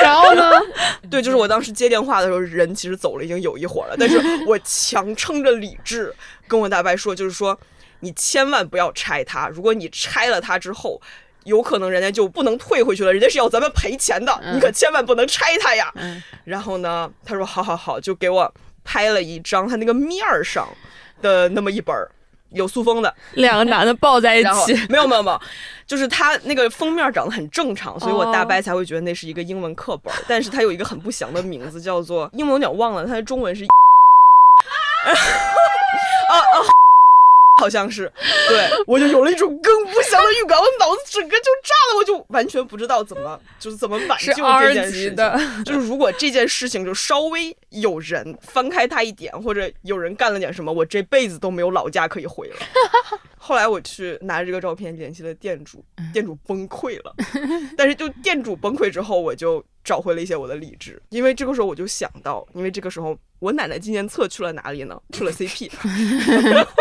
[0.02, 0.50] 然后呢？
[1.10, 6.12] 对，就是我当时接电话的时候，人其实走了已经有一会儿了，但是我强撑着理智
[6.48, 7.58] 跟我大伯说，就是说
[8.00, 11.00] 你千万不要拆它，如果你拆了它之后。
[11.44, 15.92] 有可能人家就不能退回去了，人家是要咱们赔钱的，你可千万不能拆它呀。
[15.94, 18.52] 嗯然后呢，他说好好好，就给我
[18.86, 20.66] 拍了一张他那个面儿上
[21.20, 22.08] 的那么一本儿
[22.50, 25.40] 有塑封的，两个男的抱在一起，没有没有没有，
[25.86, 33.64] 就是他那个封面长得很正常，所以我大哦伯才会觉得那是一个英文课本儿， 但是它有一个很不祥的名字，叫做英文有点忘了，它的中文是
[36.28, 36.75] 啊啊。
[37.58, 38.12] 好像是，
[38.48, 45.64] 对我就有了一种更不祥的预感，我脑子整个就炸了，我就完全不知道怎么就是怎么挽救这件事情。
[45.64, 52.56] 就是如果这件事情就稍微有人翻开它一点，或者有人干了点什么，我这辈子都没有老家可以回了。
[53.38, 57.14] 后来我去拿着这个照片联系了店主，店主崩溃了。
[57.76, 65.00] 但是就店主崩溃之后，我就找回了一些我的理智，因为这个时候我就想到，因为这个时候我奶奶纪念册去了哪里呢？
[65.12, 65.70] 去了 CP。
[66.52, 66.72] 然 后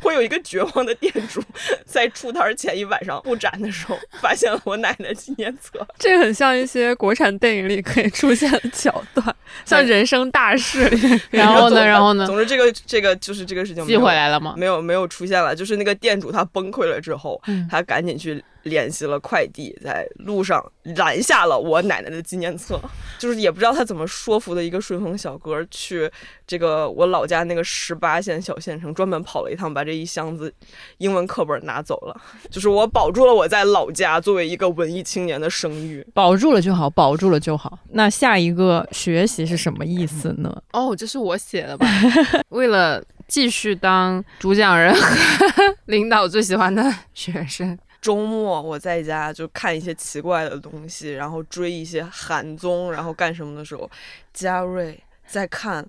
[0.00, 1.42] 会有一个绝望的店主
[1.84, 5.84] 在出摊前一晚上布展的时候，发现了我奶奶纪念册。
[5.98, 11.20] 这很像一些国产电影里可以出现的桥段，像《人生大事》里。
[11.30, 11.84] 然后呢？
[11.84, 12.24] 然后呢？
[12.26, 14.54] 总之，这个这个就是这个事情没寄回来了吗？
[14.56, 20.64] 没有没有出现了，就是那个店主他崩溃了之后，嗯他赶紧去联系了快递，在路上
[20.96, 22.80] 拦下了我奶奶的纪念册，
[23.18, 26.10] 就是也不知道他怎么说服的一个顺丰小哥去
[26.46, 30.52] 这个我老家那个十八线小县城专门跑了一趟，把这一箱子
[30.98, 36.06] 英文课本拿走了，就是我保住了我在老家作为一个文艺青年的声誉。
[36.12, 37.78] 保住了就好，保住了就好。
[37.90, 40.62] 那下一个学习是什么意思呢？
[40.72, 41.86] 哦，这是我写的吧？
[42.50, 53.90] 为了继续当主讲人和 领导最喜欢的学生，周末我在家就看一些奇怪的东西，然后追一些韩综，然后干什么的时候，
[54.32, 55.84] 嘉瑞在看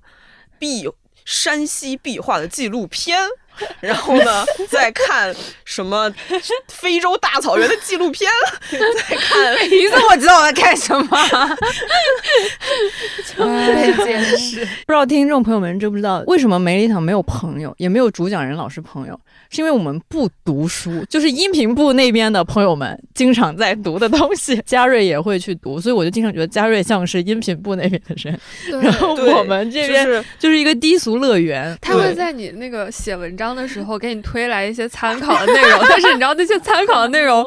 [0.57, 0.89] 壁
[1.25, 3.19] 山西壁画的纪录片，
[3.81, 6.09] 然后呢在看什么
[6.69, 8.31] 非洲大草原的纪录片，
[8.71, 11.57] 在看 你怎么知道我在看什么？
[13.35, 14.65] 被监视。
[14.85, 19.19] 不知道听众朋友们知不知道，为什么梅里堂没有朋友，也没有主讲人老师朋友？
[19.49, 28.39] 是因为我们不读书，就是音频部那边的朋友们经常在读的东西，嘉瑞也会去读，所以我就经常觉得嘉瑞像是音频部那边的人，
[28.81, 31.77] 然后我们这边就是就是一个低俗乐园。
[31.81, 37.45] 他会在你那个写文章的时候给你推来一些参考的内容，但是你知道那些参考的内容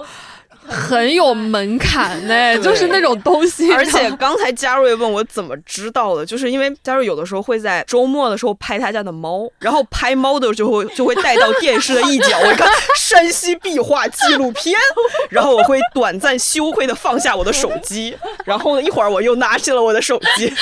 [0.70, 2.62] 很有门槛呢， 对。
[2.62, 14.74] 就是那种东西，而且刚才嘉瑞问我怎么知道的，就是因为嘉瑞有的时候会在周末的时候拍他家的猫，然后拍猫的时候就会带到电视的一角，我一看山西壁画纪录片，
[15.30, 20.52] 然后我会短暂羞愧的放下我的手机， 然后呢一会儿我又拿起了我的手机，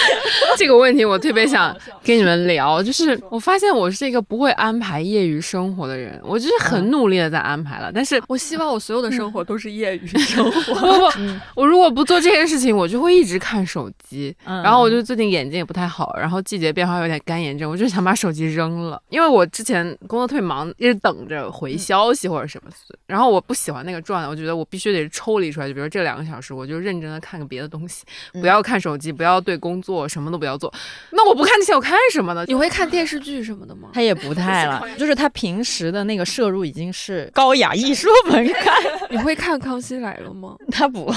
[0.56, 10.74] 这个问题我特别想跟你们聊，就是我发现我是一个不会安排业余生活的人，我就是很努力的在安排了，但是我希望我所有的生活都是业余生活。
[10.74, 14.34] 不不，我如果不做这件事情，我就会一直看手机。
[14.44, 22.70] 嗯然后我就最近眼睛也不太好，然后季节变化有点干眼症，我就想把手机扔了，因为我之前工作特别忙，一直等着回消息或者什么，
[23.06, 30.72] 然后我不喜欢那个状态，我觉得我必须得抽离出来，就比如这两个小时，我就认真的看个别的东西，不要看手机，不要对工作什么都不要做。
[31.10, 32.44] 那我不看这些，我看什么呢？
[32.46, 33.88] 你会看电视剧什么的吗？
[33.92, 38.74] 他也不太了， 就是他平时的那个摄入已经是高雅艺术门槛，
[39.10, 40.54] 你会看《康熙来了》吗？
[40.70, 41.12] 他不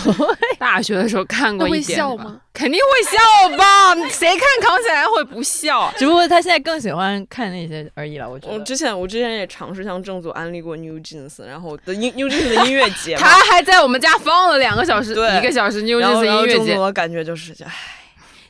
[0.58, 2.40] 大学的时候看过一点吗？
[2.54, 3.96] 肯定会笑吧？
[4.10, 5.94] 谁看《康熙来》会不笑？
[5.98, 8.30] 只不过他现在更喜欢看那些而已了。
[8.30, 16.86] 我觉得我之前我之前也尝试向郑总安利过 New Jeans，然后的音 New Jeans 的音乐节，他还在我们家放了两个小时，对一个小时 New Jeans 音乐节郑总。
[16.86, 17.72] 的感觉就是，唉，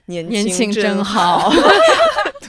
[0.06, 1.52] 年年轻真真好。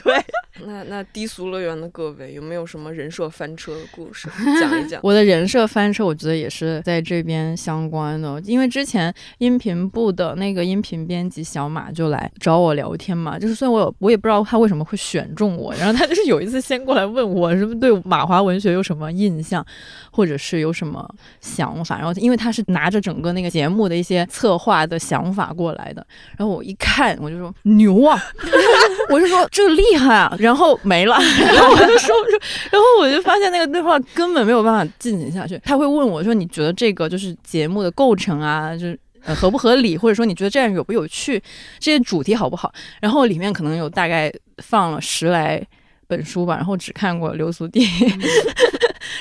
[0.03, 0.13] 对，
[0.65, 4.29] 那那低俗乐园的各位有没有什么人设翻车的故事？
[4.59, 4.99] 讲一讲？
[5.03, 19.65] 我的人设翻车，我觉得也是在这边相关的，因为之前音频部的那个音频编辑小马就来找我聊天嘛，就是虽然我有我也不知道他为什么会选中我，然后他就是有一次先过来问我是不是对马华文学有什么印象，
[20.11, 21.07] 或者是有什么
[21.39, 26.05] 想法，然后因为他是拿着整个那个节目的一些策划的想法过来的，
[26.37, 28.21] 然后我一看我就说牛啊，
[29.09, 31.17] 我就说这厉害啊，然后没了，
[31.53, 32.37] 然后我就说不出。
[32.71, 35.59] 然后我就发现那个对话根本没有办法进行下去。
[35.63, 41.41] 他会问我说：“你觉得这个就是节目的构成啊，就是呃合不合理，或者说你觉得这样有不有趣，
[41.79, 44.31] 这些主题好不好？”然后里面可能有大概
[44.63, 45.61] 放了十来
[46.07, 47.87] 本书吧，然后只看过流苏地。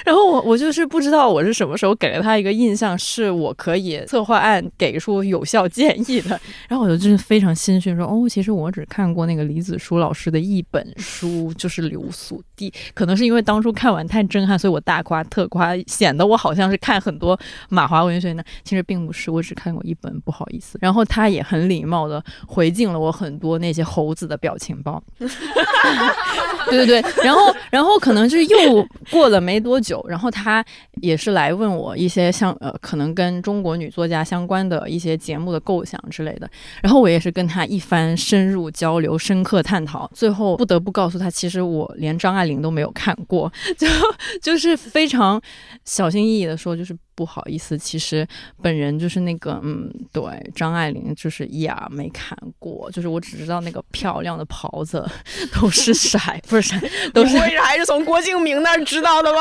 [0.05, 6.41] 然后我我就是不知道我是什么时候给了他一个印象，是我可以策划案给出有效建议的。
[6.69, 12.71] 然后我就真的非常心虚，说哦，其实我只看过那个李子书老师的一本书，就是《流苏地》。
[12.95, 18.43] 可能是因为当初看完太震撼，所以我大夸特夸，显得我好像是看很多马华文学呢。
[18.65, 20.79] 其实并不是，我只看过一本，不好意思。
[20.81, 25.03] 然后他也很礼貌的回敬了我很多那些猴子的表情包。
[26.71, 30.65] 对对对，然后然后可能是又过了没多久，然后他
[31.01, 36.49] 也是来问我一些像呃可能跟中国女作家相关的一些节目的构想之类的，
[36.83, 43.87] 然后我也是跟他一番深入交流、深刻探讨，最后不得不告诉他，其实我连张爱玲都没有看过， 就
[44.41, 45.41] 就是非常
[45.85, 48.27] 小心翼翼的说，就是不好意思，其实
[48.61, 50.23] 本人就是那个嗯，对
[50.55, 55.09] 张爱玲就是呀没看过，就是我只知道那个漂亮的袍子
[55.55, 59.39] 都是色，不是色， 都是你不会是还是从郭敬明那儿知道的吧？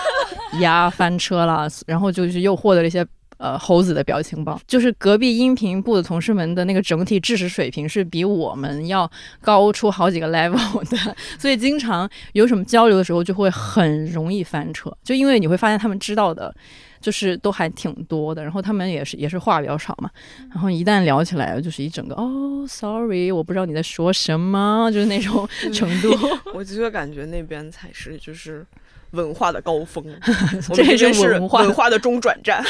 [0.60, 3.06] 呀翻车了，然后就是又获得了一些。
[3.42, 16.54] 呃，猴子的表情包，就是隔壁音频部的同事们的那个整体知识水平是比我们要高出好几个 level 的，所以经常有什么交流的时候就会很容易翻车，就因为你会发现他们知道的，
[17.00, 20.10] 就是都还挺多的，然后他们也是也是话比较少嘛，
[20.50, 26.10] 然后一旦聊起来，就是一整个哦，sorry，我不知道你在说什么，就是那种 程度。
[26.52, 28.66] 我就会感觉那边才是就是
[29.12, 30.04] 文化的高峰，
[30.70, 32.62] 我这是文化文化的中转站。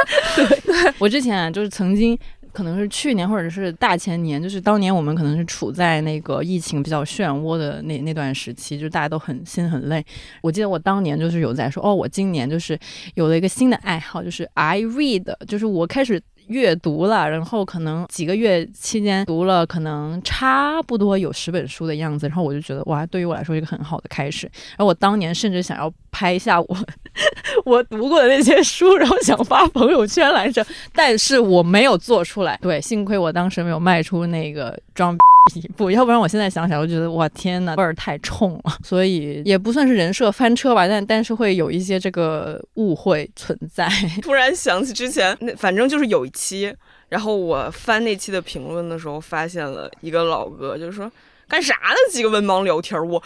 [0.98, 2.18] 我之前啊，就是曾经。
[2.56, 10.02] 可能是去年或者是大前年，就是当年我们可能是处在那个疫情比较漩涡的那那段时期，就大家都很心很累。
[10.40, 12.78] 我记得我当年就是有在说，哦，我今年就是
[13.14, 24.46] 有了一个新的爱好，就是 I read，就是我开始阅读了，然后可能几个月期间读了可能差不多有十本书的样子，然后我就觉得哇，对于我来说一个很好的开始。
[24.70, 26.76] 然后我当年甚至想要拍一下我
[27.64, 32.58] 我读过的那些书，然后想发朋友圈来着，但是我没有做出来。
[32.62, 35.16] 对，幸亏我当时没有卖出那个装
[35.54, 43.88] 一步，要不然我现在想起来，我觉得哇天呐，味儿太冲了， 所以也不算是人设翻车吧，但但是会有一些这个误会存在。
[44.22, 46.74] 突然想起之前那，反正就是有一期，
[47.08, 51.10] 然后我翻那期的评论的时候，发现了一个老哥，就是说。
[51.48, 51.96] 干啥呢？
[52.10, 53.22] 几个文盲聊天，我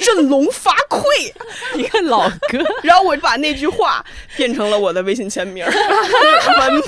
[0.00, 1.02] 振聋发聩。
[1.74, 4.04] 一个老哥，然后我把那句话
[4.36, 5.64] 变成了我的微信签名。
[5.64, 5.74] 文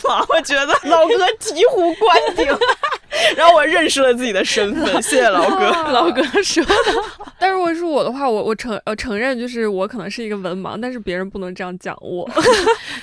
[0.03, 2.47] 盲，我觉得老哥醍醐灌顶。
[3.37, 5.71] 然后我认识了自己的身份，谢谢老哥。
[5.93, 6.75] 老哥说的。
[7.39, 12.29] 但如果是我的话，我我承呃承认，就是我可能是一个文盲，但是别人不能这样讲我。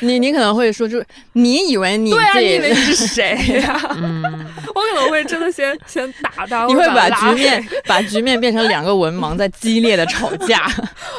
[0.02, 3.80] 你你可能会说，就是你以为你对啊，你以为你是谁呀？
[3.96, 10.66] 嗯，我可能会真的先先打他，你会把局面把局面变成两个文盲在激烈的吵架。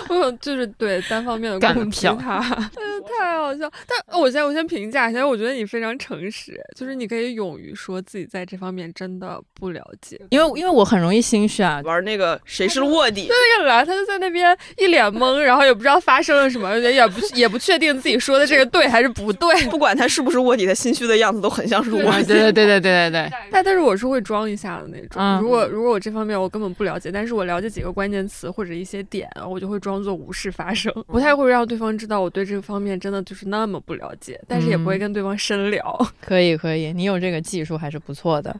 [0.08, 2.38] 嗯，就是对单方面的干攻击票他，
[2.76, 3.70] 嗯，太好笑。
[3.86, 10.20] 但我先我先评价一下，我觉得你非常诚实，就是你可以勇于说自己在这方面真的不了解。
[10.30, 13.28] 因为因为我很容易心虚啊，玩那个谁是卧底，
[13.58, 19.54] 那个来，他就在那边一脸懵，然后也不知道发生了什么，也不也不确定自己说的这个对还是不对。
[19.68, 22.24] 不管他是不是卧底，他心虚的样子都很像是卧底。
[22.24, 25.22] 对对对对对对对，但但是我是会装一下的那种。
[25.22, 35.96] 嗯如果如果我这方面我根本不了解，但是我了解几个关键词或者一些点，我就会装作无事发生， 不太会让对方知道我对这个方面真的就是那么不了解，但是也不会跟对方深聊。
[36.20, 38.54] 可以可以，你有这个技术还是不错的。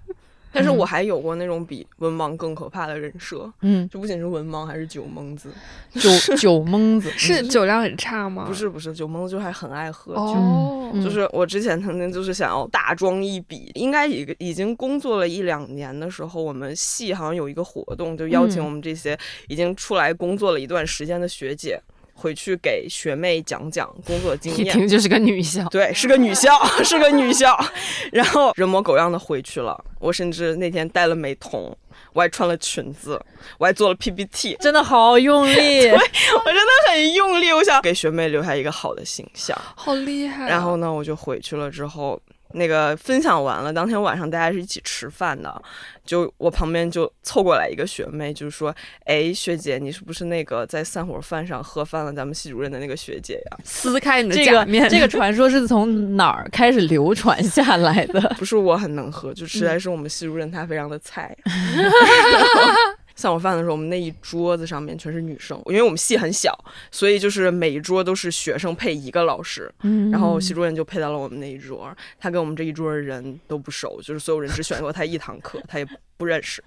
[0.52, 5.50] 但是我还有过那种比文盲更可怕的人设，嗯，就不仅是文盲，还是酒蒙子。
[5.94, 8.44] 酒酒蒙子 是酒量很差吗？
[8.46, 11.02] 不是不是，酒蒙子就还很爱喝酒。
[11.02, 21.80] 就是我之前曾经就是想要大装一笔，应该已已经工作了一两年的时候，我们系好像有一个活动，就邀请嗯我们这些已经出来工作了一段时间的学姐
[22.22, 24.64] 回去给学妹讲讲工作经验。
[24.68, 25.68] 一听就是个女校。
[25.70, 27.58] 对，是个女校， 是个女校，
[28.12, 29.76] 然后人模狗样的回去了。
[29.98, 31.74] 我甚至那天戴了美瞳，
[32.12, 33.20] 我还穿了裙子，
[33.58, 35.88] 我还做了 PPT，真的好用力。
[35.90, 35.98] 我
[36.46, 39.56] 真的很用力，我想给学妹留下一个好的形象。
[39.74, 42.20] 好厉害啊、然后呢，我就回去了之后，
[42.54, 45.62] 那个分享完了，当天晚上大家是一起吃饭的，
[46.04, 48.74] 就我旁边就凑过来一个学妹，就是说
[49.06, 61.36] ：“哎，学姐，你是不是那个在散伙饭上喝翻了咱们系主任的那个学姐呀 撕开你的这个假面，这个传说是从哪儿开始流传下来的？？” 不是我很能喝，就实在是我们系主任他非常的菜。
[63.22, 66.52] 散伙饭的时候，我们那一桌子上面全是女生，因为我们系很小，
[66.90, 69.72] 所以就是每一桌都是学生配一个老师。
[69.82, 76.60] 嗯然后系主任就配到了我们那一桌，他跟我们这一桌的人都不熟，就是所有人只选过他一堂课，他也不认识。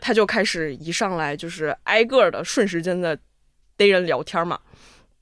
[0.00, 3.18] 他就开始一上来就是挨个的顺时针的
[3.76, 4.58] 逮人聊天嘛。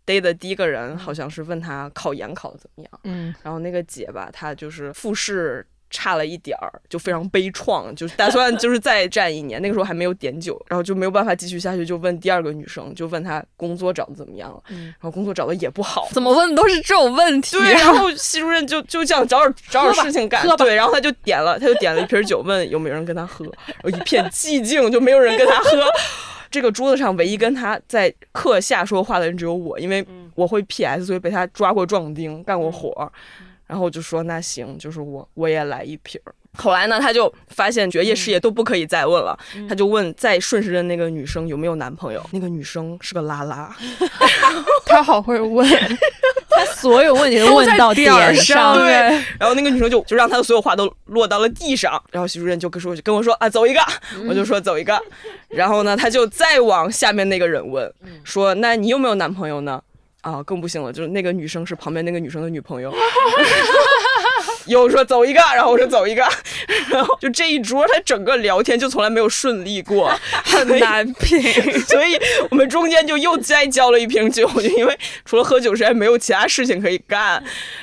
[0.05, 9.63] 逮的第一个人好像是问他考研考的怎么样，嗯，然后那个姐吧，她就是复试差了一点儿，就非常悲怆，就是打算 就是再战一年。
[9.63, 16.09] 那个时候还没有点酒，然后就没有办法继续下去，就问第二个女生，就问她工作找的怎么样了，嗯然后工作找的也不好。
[16.11, 17.57] 怎么问都是这种问题。
[17.57, 25.85] 对，然后系主任就就这样找点找点事情干，对，然后他就点了，他就点了一瓶酒，问有没有人跟他喝，然后一片寂静，就没有人跟他喝。
[26.51, 33.11] 这个桌子上唯一跟他在课下说话的人只有我，因为我会 PS，所以被他抓过壮丁，干过活。
[33.67, 36.35] 然后我就说那行，就是我我也来一瓶儿。
[36.59, 39.35] 后来呢，他就发现爵业、事业都不可以再问了，
[39.67, 42.23] 他就问在顺时针那个女生有没有男朋友。
[42.31, 43.75] 那个女生是个拉拉，
[44.85, 45.67] 他好会问，
[46.51, 48.77] 他所有问题都问到点儿上。
[49.39, 53.81] 然后那个女生就就让他的所有话都落到了地上，然后徐主任就跟说跟我说啊走一个，
[54.29, 55.01] 我就说走一个，
[55.49, 57.91] 然后呢他就再往下面那个人问
[58.25, 59.83] 说那你有没有男朋友呢？
[60.23, 62.93] 啊更不行了，就是那个女生是旁边那个女生的女朋友。
[64.67, 66.23] 又说走一个，然后我说走一个，
[66.89, 70.09] 然后就这一桌，他整个聊天就从来没有顺利过，
[70.45, 71.43] 很难评。
[71.81, 72.17] 所以
[72.49, 77.43] 我们中间就又再交了一瓶酒，就因为除了喝酒实在没有其他事情可以干，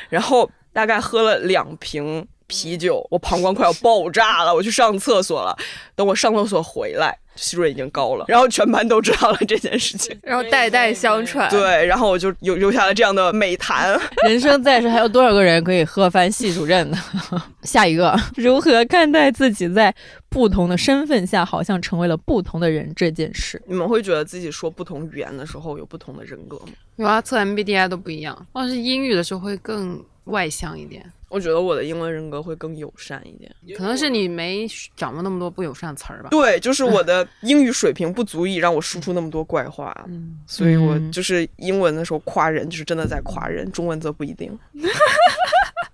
[0.09, 5.57] 然后大概喝了两瓶啤酒，我膀胱快要爆炸了，我去上厕所了。
[5.95, 10.17] 等我上厕所回来，吸入已经高了，然后全班都知道了这件事情。
[10.21, 11.49] 然后代代相传。
[11.49, 13.99] 对，然后我就有留下了这样的美谈。
[14.27, 16.97] 人生在世，还有多少个人可以喝翻系主任呢？
[17.63, 19.93] 下一个，如何看待自己在
[20.27, 23.61] 不同的身份下，好像成为了不同的人这件事？
[23.65, 26.73] 你们会觉得自己说不同语言的时候有不同的人格吗？
[26.99, 28.45] 有啊，测 MBTI 都不一样。
[28.53, 33.49] 要是英语的时候会更外向一点，我觉得我的英文人格会更友善一点。
[33.77, 36.27] 可能是你没掌握那么多不友善的词儿吧。
[36.29, 44.51] 对，就是我的英语水平不足以让我输出那么多怪话，嗯所以我嗯就是英文的时候夸人，就是真的在夸人，中文则不一定。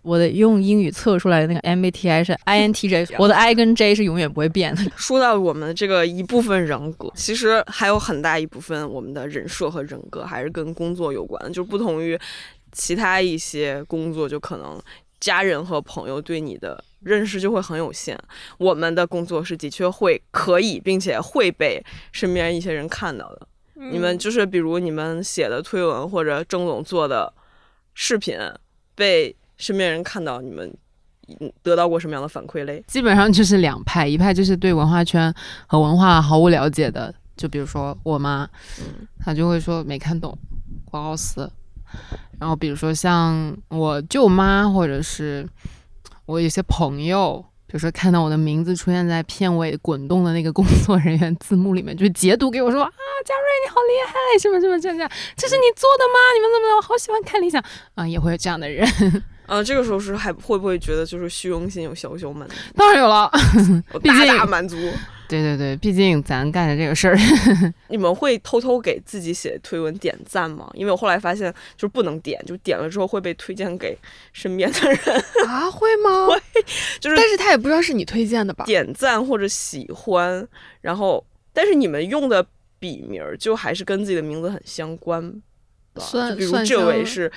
[0.06, 4.84] 我的用英语测出来的那个 MBTI 是 INTJ，我的 I 跟 J 是永远不会变的。
[4.96, 12.18] 说到我们这个一部分人格，其实还有很大一部分我们的人设和人格还是跟工作有关，就不同于
[12.72, 14.80] 其他一些工作，就可能
[15.20, 18.16] 家人和朋友对你的认识就会很有限。
[18.60, 23.48] 我们的工作是的确会可以，并且会被身边一些人看到的。
[23.74, 27.34] 你们就是比如你们写的推文或者郑总做的
[27.94, 28.38] 视频
[28.94, 30.72] 被身边人看到，你们
[31.40, 32.84] 嗯得到过什么样的反馈嘞？
[32.88, 35.34] 基本上就是两派，一派就是对文化圈
[35.68, 38.48] 和文化毫无了解的，就比如说我妈，
[39.20, 40.38] 她就会说没看懂，
[40.90, 41.50] 广告词。
[42.40, 45.48] 然后比如说像我舅妈，或者是
[46.26, 52.92] 我有些朋友，比如说看到我的名字出现在片尾滚动的那个工作人员字幕里面，就截图给我说啊，
[53.24, 56.20] 佳瑞你好厉害，什么什么这样这样，这是你做的吗？
[56.36, 58.86] 你们怎么怎么，我好喜欢看理想啊，也会有这样的人。
[59.48, 63.30] 呃，这个时候是还会不会觉得就是虚荣心有小小满足，当然有了，
[63.94, 64.76] 有毕竟大大满足？
[65.28, 67.18] 对对对，毕竟咱干的这个事儿，
[67.90, 70.70] 你们会偷偷给自己写推文点赞吗？
[70.76, 73.98] 因为我后来发现就是不能点，就点了之后会被推荐给
[74.34, 74.98] 身边的人，
[75.48, 76.28] 啊，会吗？
[76.30, 76.40] 会
[77.00, 78.66] 就是但是他也不知道是你推荐的吧？
[78.66, 80.48] 点赞或者喜欢，
[80.82, 82.46] 然后但是你们用的
[82.78, 85.42] 笔名儿就还是跟自己的名字很相关
[85.96, 86.04] 吧。
[86.04, 87.32] 算就比如这位是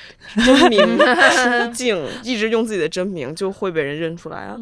[0.45, 4.57] 真名 出镜，一直用自己的真名就会被人认出来啊。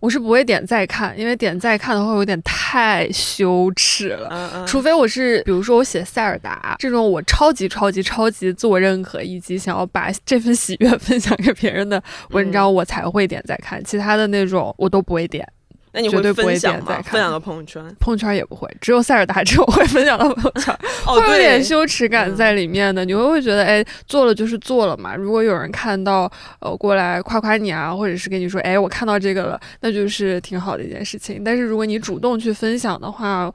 [0.00, 4.28] 我是不会点再看，因为点再看的话有点太羞耻了。
[4.30, 13.82] 嗯嗯，除非我是，比如说我写塞尔达这种我超级超级超级自我认可，以及想要把这份喜悦 分享给别人的文章，我才会点再看。
[13.84, 15.46] 其他的那种我都不会点，
[15.94, 16.86] 那你会分享吗？
[16.86, 17.80] 点再看分享到朋友圈？
[18.00, 20.76] 朋友圈也不会，只有塞尔达这种会分享到朋友圈，
[21.06, 23.04] 哦，会有，点羞耻感在里面的。
[23.04, 25.14] 你会会觉得，哎，做了就是做了嘛。
[25.14, 31.44] 如果有人看到，呃，过来夸夸你啊，或者是跟你说，哎，我看到这个了，那就是挺好的一件事情。
[31.44, 33.48] 但是如果你主动去分享的话，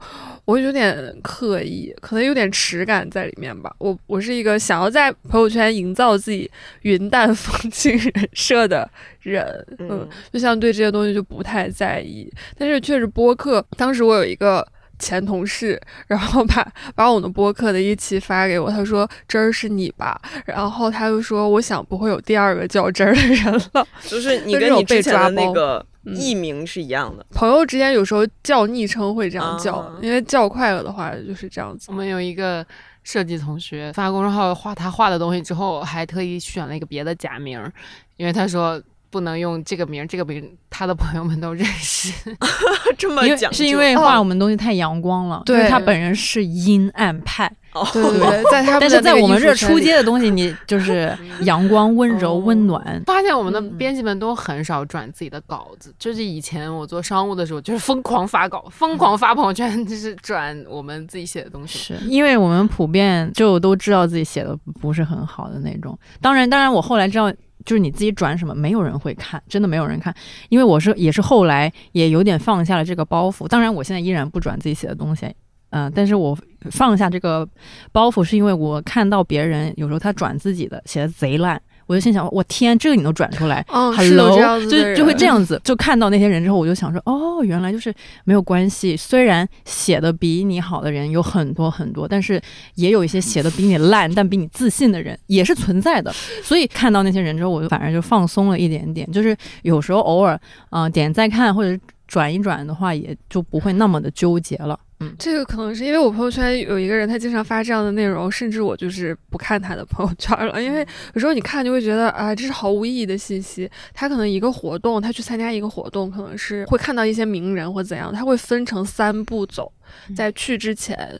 [0.46, 3.70] 我会有点刻意，可能有点耻感在里面吧。
[3.76, 6.50] 我我是一个想要在朋友圈营造自己
[6.82, 8.88] 云淡 风轻人设的
[9.20, 9.44] 人，
[9.78, 12.29] 嗯嗯，就像对这些东西就不太在意。
[12.56, 14.66] 但是确实播客，当时我有一个
[14.98, 23.86] 前同事，然后把把我们的播客的一期发给我，他说：“真儿是你吧？”然后他就说：“我想不会有第二个叫真儿的人了。
[24.06, 31.94] 就是 你跟你之前的被抓那个嗯艺名是一样的。”朋友之间有时候叫昵称会这样叫，啊因为叫快了的话就是这样子我。
[31.94, 32.64] 们有一个
[33.02, 37.72] 设计同学发公众号画他画的东西之后，还特意选了一个别的假名儿，
[38.18, 38.80] 因为他说
[39.10, 42.12] 不能用这个名儿，这个名儿他的朋友们都认识。
[42.96, 53.02] 这么讲究，是因为画我们东西太阳光了，对因为他本人是阴暗派，哦，对对对，在他们但是在我们这出街的东西，你就是 阳光、温柔、哦温暖。
[53.06, 61.78] 发现我们的嗯编辑们都很少转自己的稿子，就是以前我做商务的时候，就是疯狂发稿，疯狂发朋友圈，就是转我们自己写的东西。
[61.78, 65.98] 是因为我们普遍就都知道自己写的不是很好的那种。
[66.20, 67.32] 当然，当然，我后来知道，
[67.64, 70.14] 就是你自己转什么，没有人会看，真的没有人看。
[70.48, 73.46] 因为我是也是后来也有点放下了这个包袱。
[73.46, 75.32] 当然，我现在依然不转自己写的东西，
[75.70, 76.36] 嗯、但是我
[76.70, 77.48] 放下这个
[77.92, 81.60] 包袱，是因为我看到别人有时候他转自己的写的贼烂。
[81.90, 88.96] 我就心想，我天，这个你都转出来，嗯，是有 Hello，这样子的就就会这样子，就看到那些人之后，我就想说，哦，原来就是没有关系。
[88.96, 92.40] 虽然写的比你好的人有很多很多，但是
[92.76, 96.12] 也有一些写的比你烂但比你自信的人也是存在的。
[96.44, 99.10] 所以看到那些人之后，我就反而就放松了一点点。
[99.10, 101.76] 就是有时候偶尔，嗯、点再看或者
[102.06, 104.78] 转一转的话，也就不会那么的纠结了。
[105.18, 113.70] 这个可能是因为我朋友圈有一个人，他经常发这样的内容，甚至我就是不看他的朋友圈了，因为有时候你看就会觉得啊，这是毫无意义的信息。
[113.94, 119.72] 他可能一个活动，他去参加一个活动，可能是会看到一些名人或怎样，他会分成三步走，
[120.14, 121.18] 在去之前。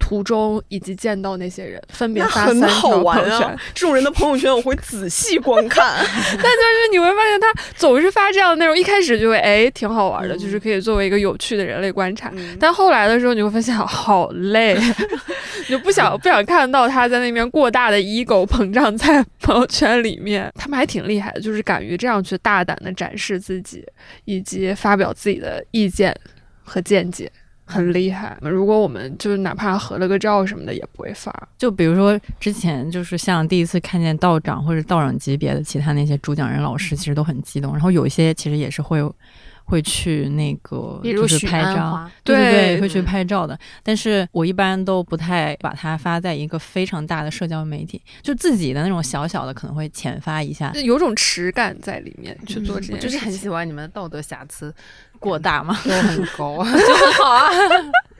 [0.00, 3.46] 途中以及见到那些人，分别发三很好条朋玩友圈。
[3.46, 3.56] 啊！
[3.72, 5.84] 这种人的朋友圈我会仔细观看。
[6.02, 12.30] 但就是你会发现他总是发这样的内容，一开始就会哎挺好玩的，嗯就是可以作为一个有趣的人类观察。
[12.34, 14.76] 嗯但后来的时候，你会发现好累，
[15.68, 20.50] 你就不想不想看到他在那边过大的 ego 膨胀在朋友圈里面。
[20.56, 23.84] 他们还挺厉害的，就是敢于这样去大胆的展示自己，
[24.24, 26.14] 以及发表自己的意见
[26.64, 27.30] 和见解。
[27.70, 31.32] 很厉害，如果我们就是哪怕合了个照什么的，也不会发。
[31.56, 37.72] 就比如说之前就是像第一次看见道长或者道长级别的其他那些主讲人老师，其实都很激动。
[37.72, 38.98] 然后有一些其实也是会
[39.70, 43.56] 会去那个比如许就是拍照，对对对对，会去嗯拍照的。
[43.84, 53.00] 但是我一般都不太把它发在一个非常大的社交媒体，就自己的那种小小的可能会浅发一下就，有种耻感在里面去做这件事情。
[53.00, 54.74] 就是很喜欢你们的道德瑕疵
[55.20, 55.78] 过大嘛。
[55.84, 57.48] 都很高，就很好啊。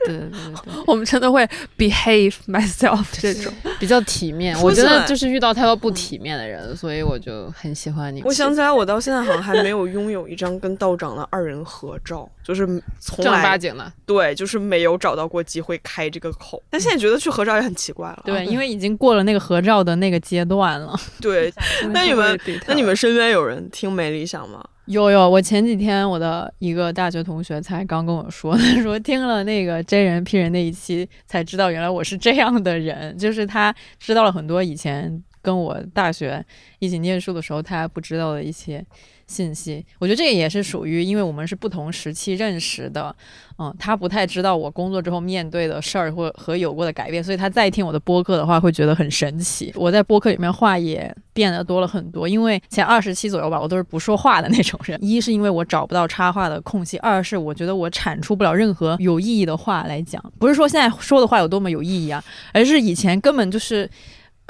[0.07, 1.47] 对对对对 我们真的会
[1.77, 3.51] behave myself 这种。
[3.79, 4.59] 比较体面。
[4.61, 8.21] 我觉得就是遇到太多不体面的人，所以我就很喜欢你。
[8.23, 12.65] 我想起来，我到现在好像还没有拥有一张跟道长的二人合照，就是
[12.99, 16.61] 从正儿八来经的，对，就是没有找到过机会开这个口。
[16.69, 18.21] 但现在觉得去合照也很奇怪了。
[18.25, 20.99] 对，因为已经过了那个合照的那个阶段了。
[21.19, 21.51] 对，
[21.91, 24.63] 那你们那你们身边有人听没理想吗？
[24.85, 36.43] 有有，我前几天我的一个大学同学才刚跟我说， 他说听了那个 J 人 P 人那一期，才知道原来我是这样的人，就是他知道了很多以前跟我大学
[36.79, 38.85] 一起念书的时候他还不知道的一些
[39.27, 39.85] 信息。
[39.97, 43.15] 我觉得这个也是属于，因为我们是不同时期认识的，
[43.57, 49.71] 嗯，他不太知道我工作之后面对的事儿或和有过的改变，所以他再听我的播客的话，会觉得很神奇。
[49.75, 54.99] 我在播客里面话也变得多了很多，因为前二十期左右吧，我都是不说话的那种人。
[55.01, 60.21] 一是因为我找不到插话的空隙，二是我觉得我产出不了任何有意义的话来讲。
[60.37, 62.21] 不是说现在说的话有多么有意义啊，
[62.53, 63.89] 而是以前根本就是。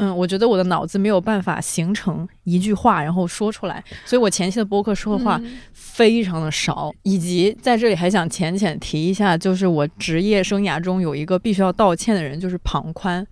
[0.04, 5.40] 嗯，我觉得我的脑子没有办法形成一句话，然后说出来，所以我前期的播客说的话
[5.74, 13.24] 非常的少，以及在这里还想浅浅提一下，就是我职业生涯中有一个必须要道歉的人，就是庞宽。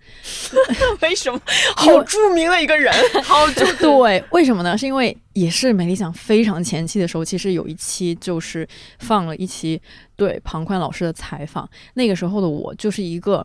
[1.02, 1.40] 为什么？
[1.74, 2.94] 好著名的一个人，
[3.24, 4.78] 好著对，为什么呢？
[4.78, 8.64] 是因为也是美理想非常前期的时候，其实有一期就是
[9.00, 9.82] 放了一期
[10.14, 11.68] 对庞宽老师的采访。
[11.94, 13.44] 那个时候的我就是一个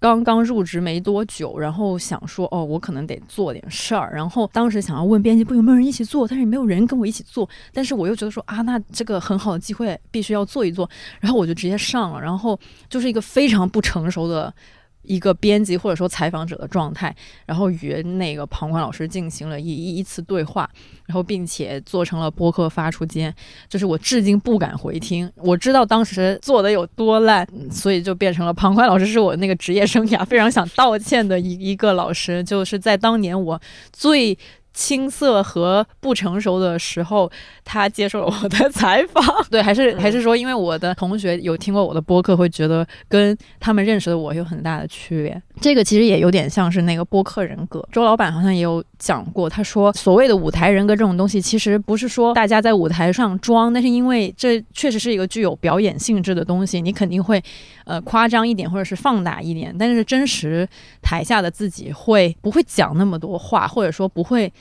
[0.00, 4.12] 刚刚入职没多久，然后想说哦，我可能得做点事儿。
[4.14, 7.48] 然后当时想要问编辑部有没有人一起做，但是没有人跟我一起做。
[7.72, 10.88] 但是我又觉得说啊，那这个很好的机会必须要做一做。
[11.20, 14.52] 然后我就直接上了，然后就是一个非常不成熟的。
[15.08, 17.14] 一个编辑或者说采访者的状态，
[17.46, 20.68] 然后与那个旁观老师进行了一一一次对话，
[21.06, 23.34] 然后并且做成了播客发出间，
[23.68, 25.28] 就是我至今不敢回听。
[25.36, 33.60] 我知道当时做的有多烂，所以就变成了旁观老师是我那个职业生涯非常想道歉的一一个老师，就是在当年我
[33.92, 34.38] 最。
[34.78, 37.28] 青涩和不成熟的时候，
[37.64, 39.24] 他接受了我的采访。
[39.50, 45.42] 对，还是还是说，因为我的同学有听过我的播客，会觉得跟他们认识的我有很大的区别。
[45.60, 47.84] 这个其实也有点像是那个播客人格。
[47.90, 57.42] 周老板好像也有讲过，他说所谓的舞台人格这种东西，其实不是说大家在舞台上装，那是因为这确实是一个具有表演性质的东西，你肯定会
[57.84, 60.68] 呃夸张一点或者是放大一点，但是真实
[61.02, 64.52] 台下的自己会不会讲那么多话，或者说不会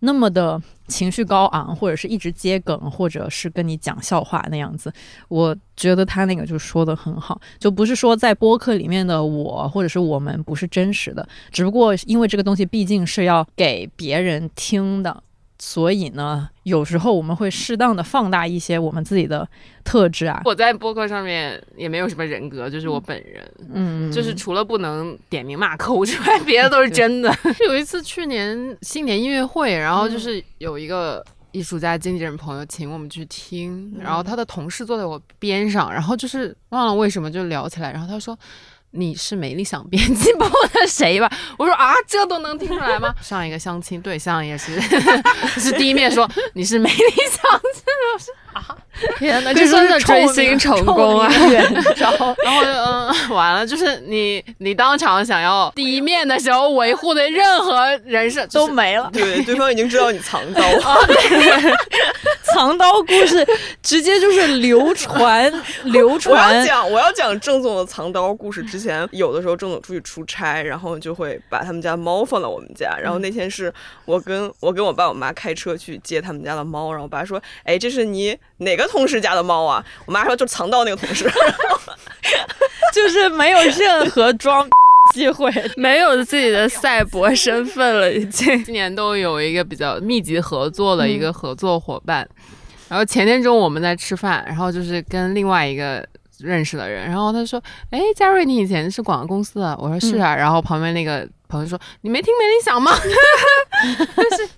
[0.00, 4.92] 那么的情绪高昂，或者是一直接梗，或者是跟你讲笑话那样子。
[5.28, 15.22] 我觉得他那个就说的很好，就不是说在播客里面的我或者是我们不是真实的，只不过因为这个东西毕竟是要给别人听的。
[15.60, 19.46] 所以呢，有时候我们会适当的放大一些我们自己的
[19.84, 27.30] 特质啊，我在播客上面也没有什么人格，就是我本人，嗯，就是除了不能点名骂客户之外，别的都是真的。
[27.68, 31.24] 有一次去年新年音乐会，然后就是有一个。
[31.52, 38.38] 艺术家经纪人朋友请我们去听，然后他的同事坐在我边上，然后就是忘了为什么就聊起来，然后他说。
[38.92, 41.30] 你是美丽想编辑部的谁吧？
[41.56, 43.14] 我说啊，这都能听出来吗？
[43.22, 44.80] 上一个相亲对象也是，
[45.60, 46.96] 是第一面说你是美丽
[47.30, 47.60] 想，
[49.18, 51.30] 天哪，这真的追星成功啊！
[51.96, 59.08] 然后，然后就嗯，完了，就是你你当场想要第一面的时候维护的任何人设就是都没了。
[59.12, 60.62] 对，对方已经知道你藏刀。
[62.52, 63.46] 藏刀故事
[63.80, 65.50] 直接就是流传
[65.84, 68.62] 流传我要，讲，我要讲郑总的藏刀故事。
[68.64, 72.98] 之前有的时候郑总出去出差，然后就会把他们家猫放到我们家。
[73.00, 73.72] 然后那天是
[74.04, 81.30] 我跟我跟我爸我妈开车去接他们家的猫，然后我爸说：“哎，这是你哪个同事家的猫啊？”我妈说：“就藏到那个同事。
[82.92, 84.68] 就是没有任何装
[85.14, 85.50] 机会。
[85.76, 88.46] 没有自己的赛博身份了，已经。
[88.64, 92.28] 今年都有一个比较密集合作的一个合作伙伴。
[92.88, 96.04] 然后前天中午我们在吃饭，然后就是跟另外一个
[96.40, 100.34] 认识的人，然后他说：“哎，佳瑞，你以前是广告公司的？”我说：“是啊。
[100.34, 102.92] 然后旁边那个朋友说：“你没听没理想吗？”
[104.16, 104.48] 就是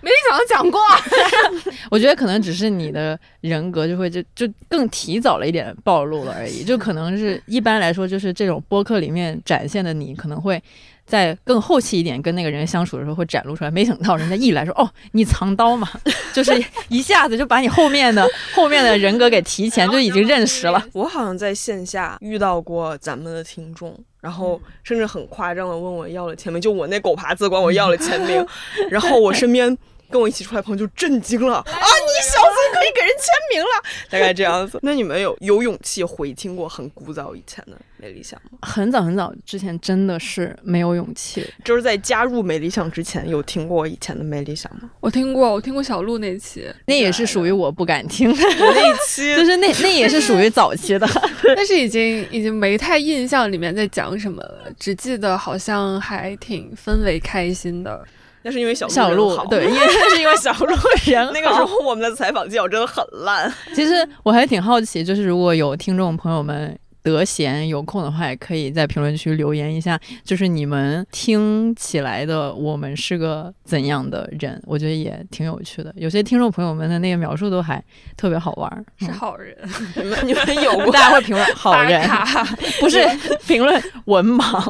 [0.00, 1.00] 梅理想都讲过啊。
[1.90, 10.62] 我觉得可能只是你的人格就会就就更提早了一点暴露了而已，就可能是一般来说就是这种播客里面展现的你可能会
[11.06, 13.70] 在更后期一点跟那个人相处的时候会展露出来。
[13.70, 15.88] 没想到人家一来说哦，你藏刀嘛，
[16.34, 16.52] 就是
[16.88, 20.84] 一下子就把你后面的 后面的人格给提前就已经认识了。
[20.92, 28.44] 我好像在线下遇到过咱们的听众，然后甚至很夸张的问我要了签名，就我那狗爬子管我要了签名，
[28.90, 29.76] 然后我身边
[30.10, 31.64] 跟我一起出来朋友就震惊了啊！
[31.64, 33.68] 你小子可以给人签名了，
[34.10, 34.78] 大概这样子。
[34.82, 38.58] 那你们有有勇气回听过很古早以前的美理想吗？
[38.62, 44.90] 很早很早之前真的是没有勇气，就是在加入美理想之前，有听过以前的美理想吗？
[45.00, 51.06] 我听过，我听过小鹿那期，那也是属于我不敢听的，那期 就是那那也是属于早期的。
[51.56, 58.04] 但是已经已经没太印象里面在讲什么了，只记得好像还挺氛围开心的。
[58.42, 60.74] 那是因为小鹿对，因为是因为小鹿
[61.06, 63.52] 人那个时候我们的采访技巧真的很烂。
[63.74, 75.94] 其实我还挺好奇，就是如果有听众朋友们得闲有空的话，也可以在评论区留言一下，就是你们听起来的我们是个怎样的人，我觉得也挺有趣的。
[75.96, 77.80] 有些听众朋友们的那个描述都还
[78.16, 79.56] 特别好玩儿，是嗯好人，
[79.94, 82.02] 你们你们有过大家会评论好人，
[82.80, 82.98] 不是
[83.46, 84.68] 评论文盲，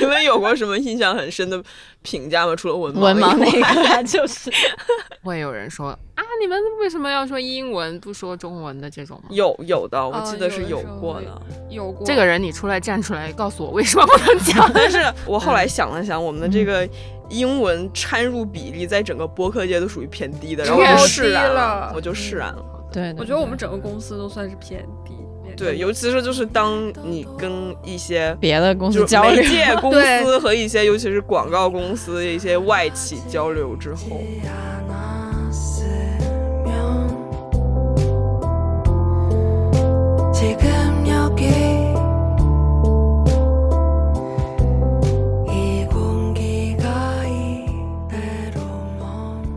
[0.00, 1.62] 你们有过什么印象很深的
[2.02, 2.56] 评价吗？
[2.56, 4.50] 除了文盲文盲那个就是。
[5.22, 9.28] 会有人说啊，你们为什么要说英文不说中文的这种吗？
[9.30, 11.42] 有有的，我哦记得是有过的。
[11.68, 14.70] 有过这个人你出来站出来告诉我为什么不能讲？
[14.72, 16.88] 但是我后来想了想，我们的这个
[17.30, 22.64] 英文掺入比例在整个播客界都属于偏低的，然后我就释然了我就释然了。
[22.92, 25.12] 对，对我觉得我们整个公司都算是偏低。
[25.56, 34.20] 对，尤其是就是当你跟一些别的公司就是交流媒，介 公司和一些尤其是广告公司一些外企交流之后，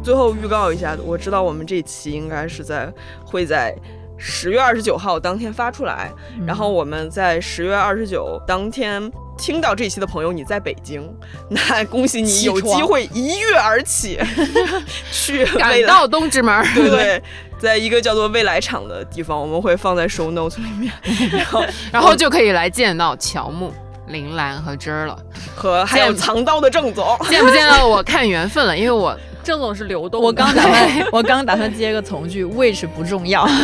[0.03, 2.89] 最后预告一下，我知道我们这期应该是在
[3.25, 3.75] 会在
[4.17, 11.07] 十月二十九号当天发出来，嗯然后我们在十月二十九当天听到这期的朋友，你在北京，
[11.49, 14.19] 那 恭喜你有机会一跃而起，
[15.11, 15.81] 去赶。
[15.85, 17.23] 到东直门儿，对 对，
[17.59, 20.91] 在一个叫做未来场的地方，我们会放在 show notes 里面，
[21.31, 23.71] 然后然后就可以来见到乔木、
[24.07, 25.17] 铃兰和芝儿了。
[25.55, 27.17] 和还有藏刀的郑总。
[27.29, 29.15] 见不见到我看缘分了，因为我
[29.47, 33.47] 郑总是流动的，我刚打算， 我刚打算接个从句，which 不重要。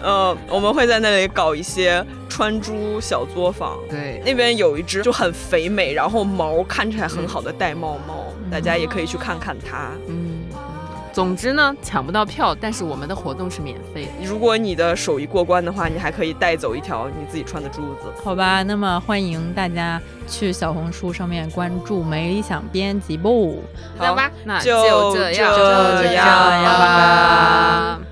[0.00, 3.76] 呃，我们会在那里搞一些穿珠小作坊。
[3.90, 9.90] 对那边有一只就很肥美，然后毛看起来很好的玳瑁猫，大家也可以去看看它。
[10.06, 10.33] 嗯。
[11.14, 14.26] 总之呢，抢不到票，但是我们的活动是免费的。
[14.26, 18.12] 如果你的手艺过关的话，你还可以带走一条你自己穿的珠子。
[18.24, 23.62] 好吧，那么欢迎大家去小红书上面关注“没理想编辑部”。
[23.96, 25.56] 好吧，那就这样，就
[26.02, 28.02] 这样样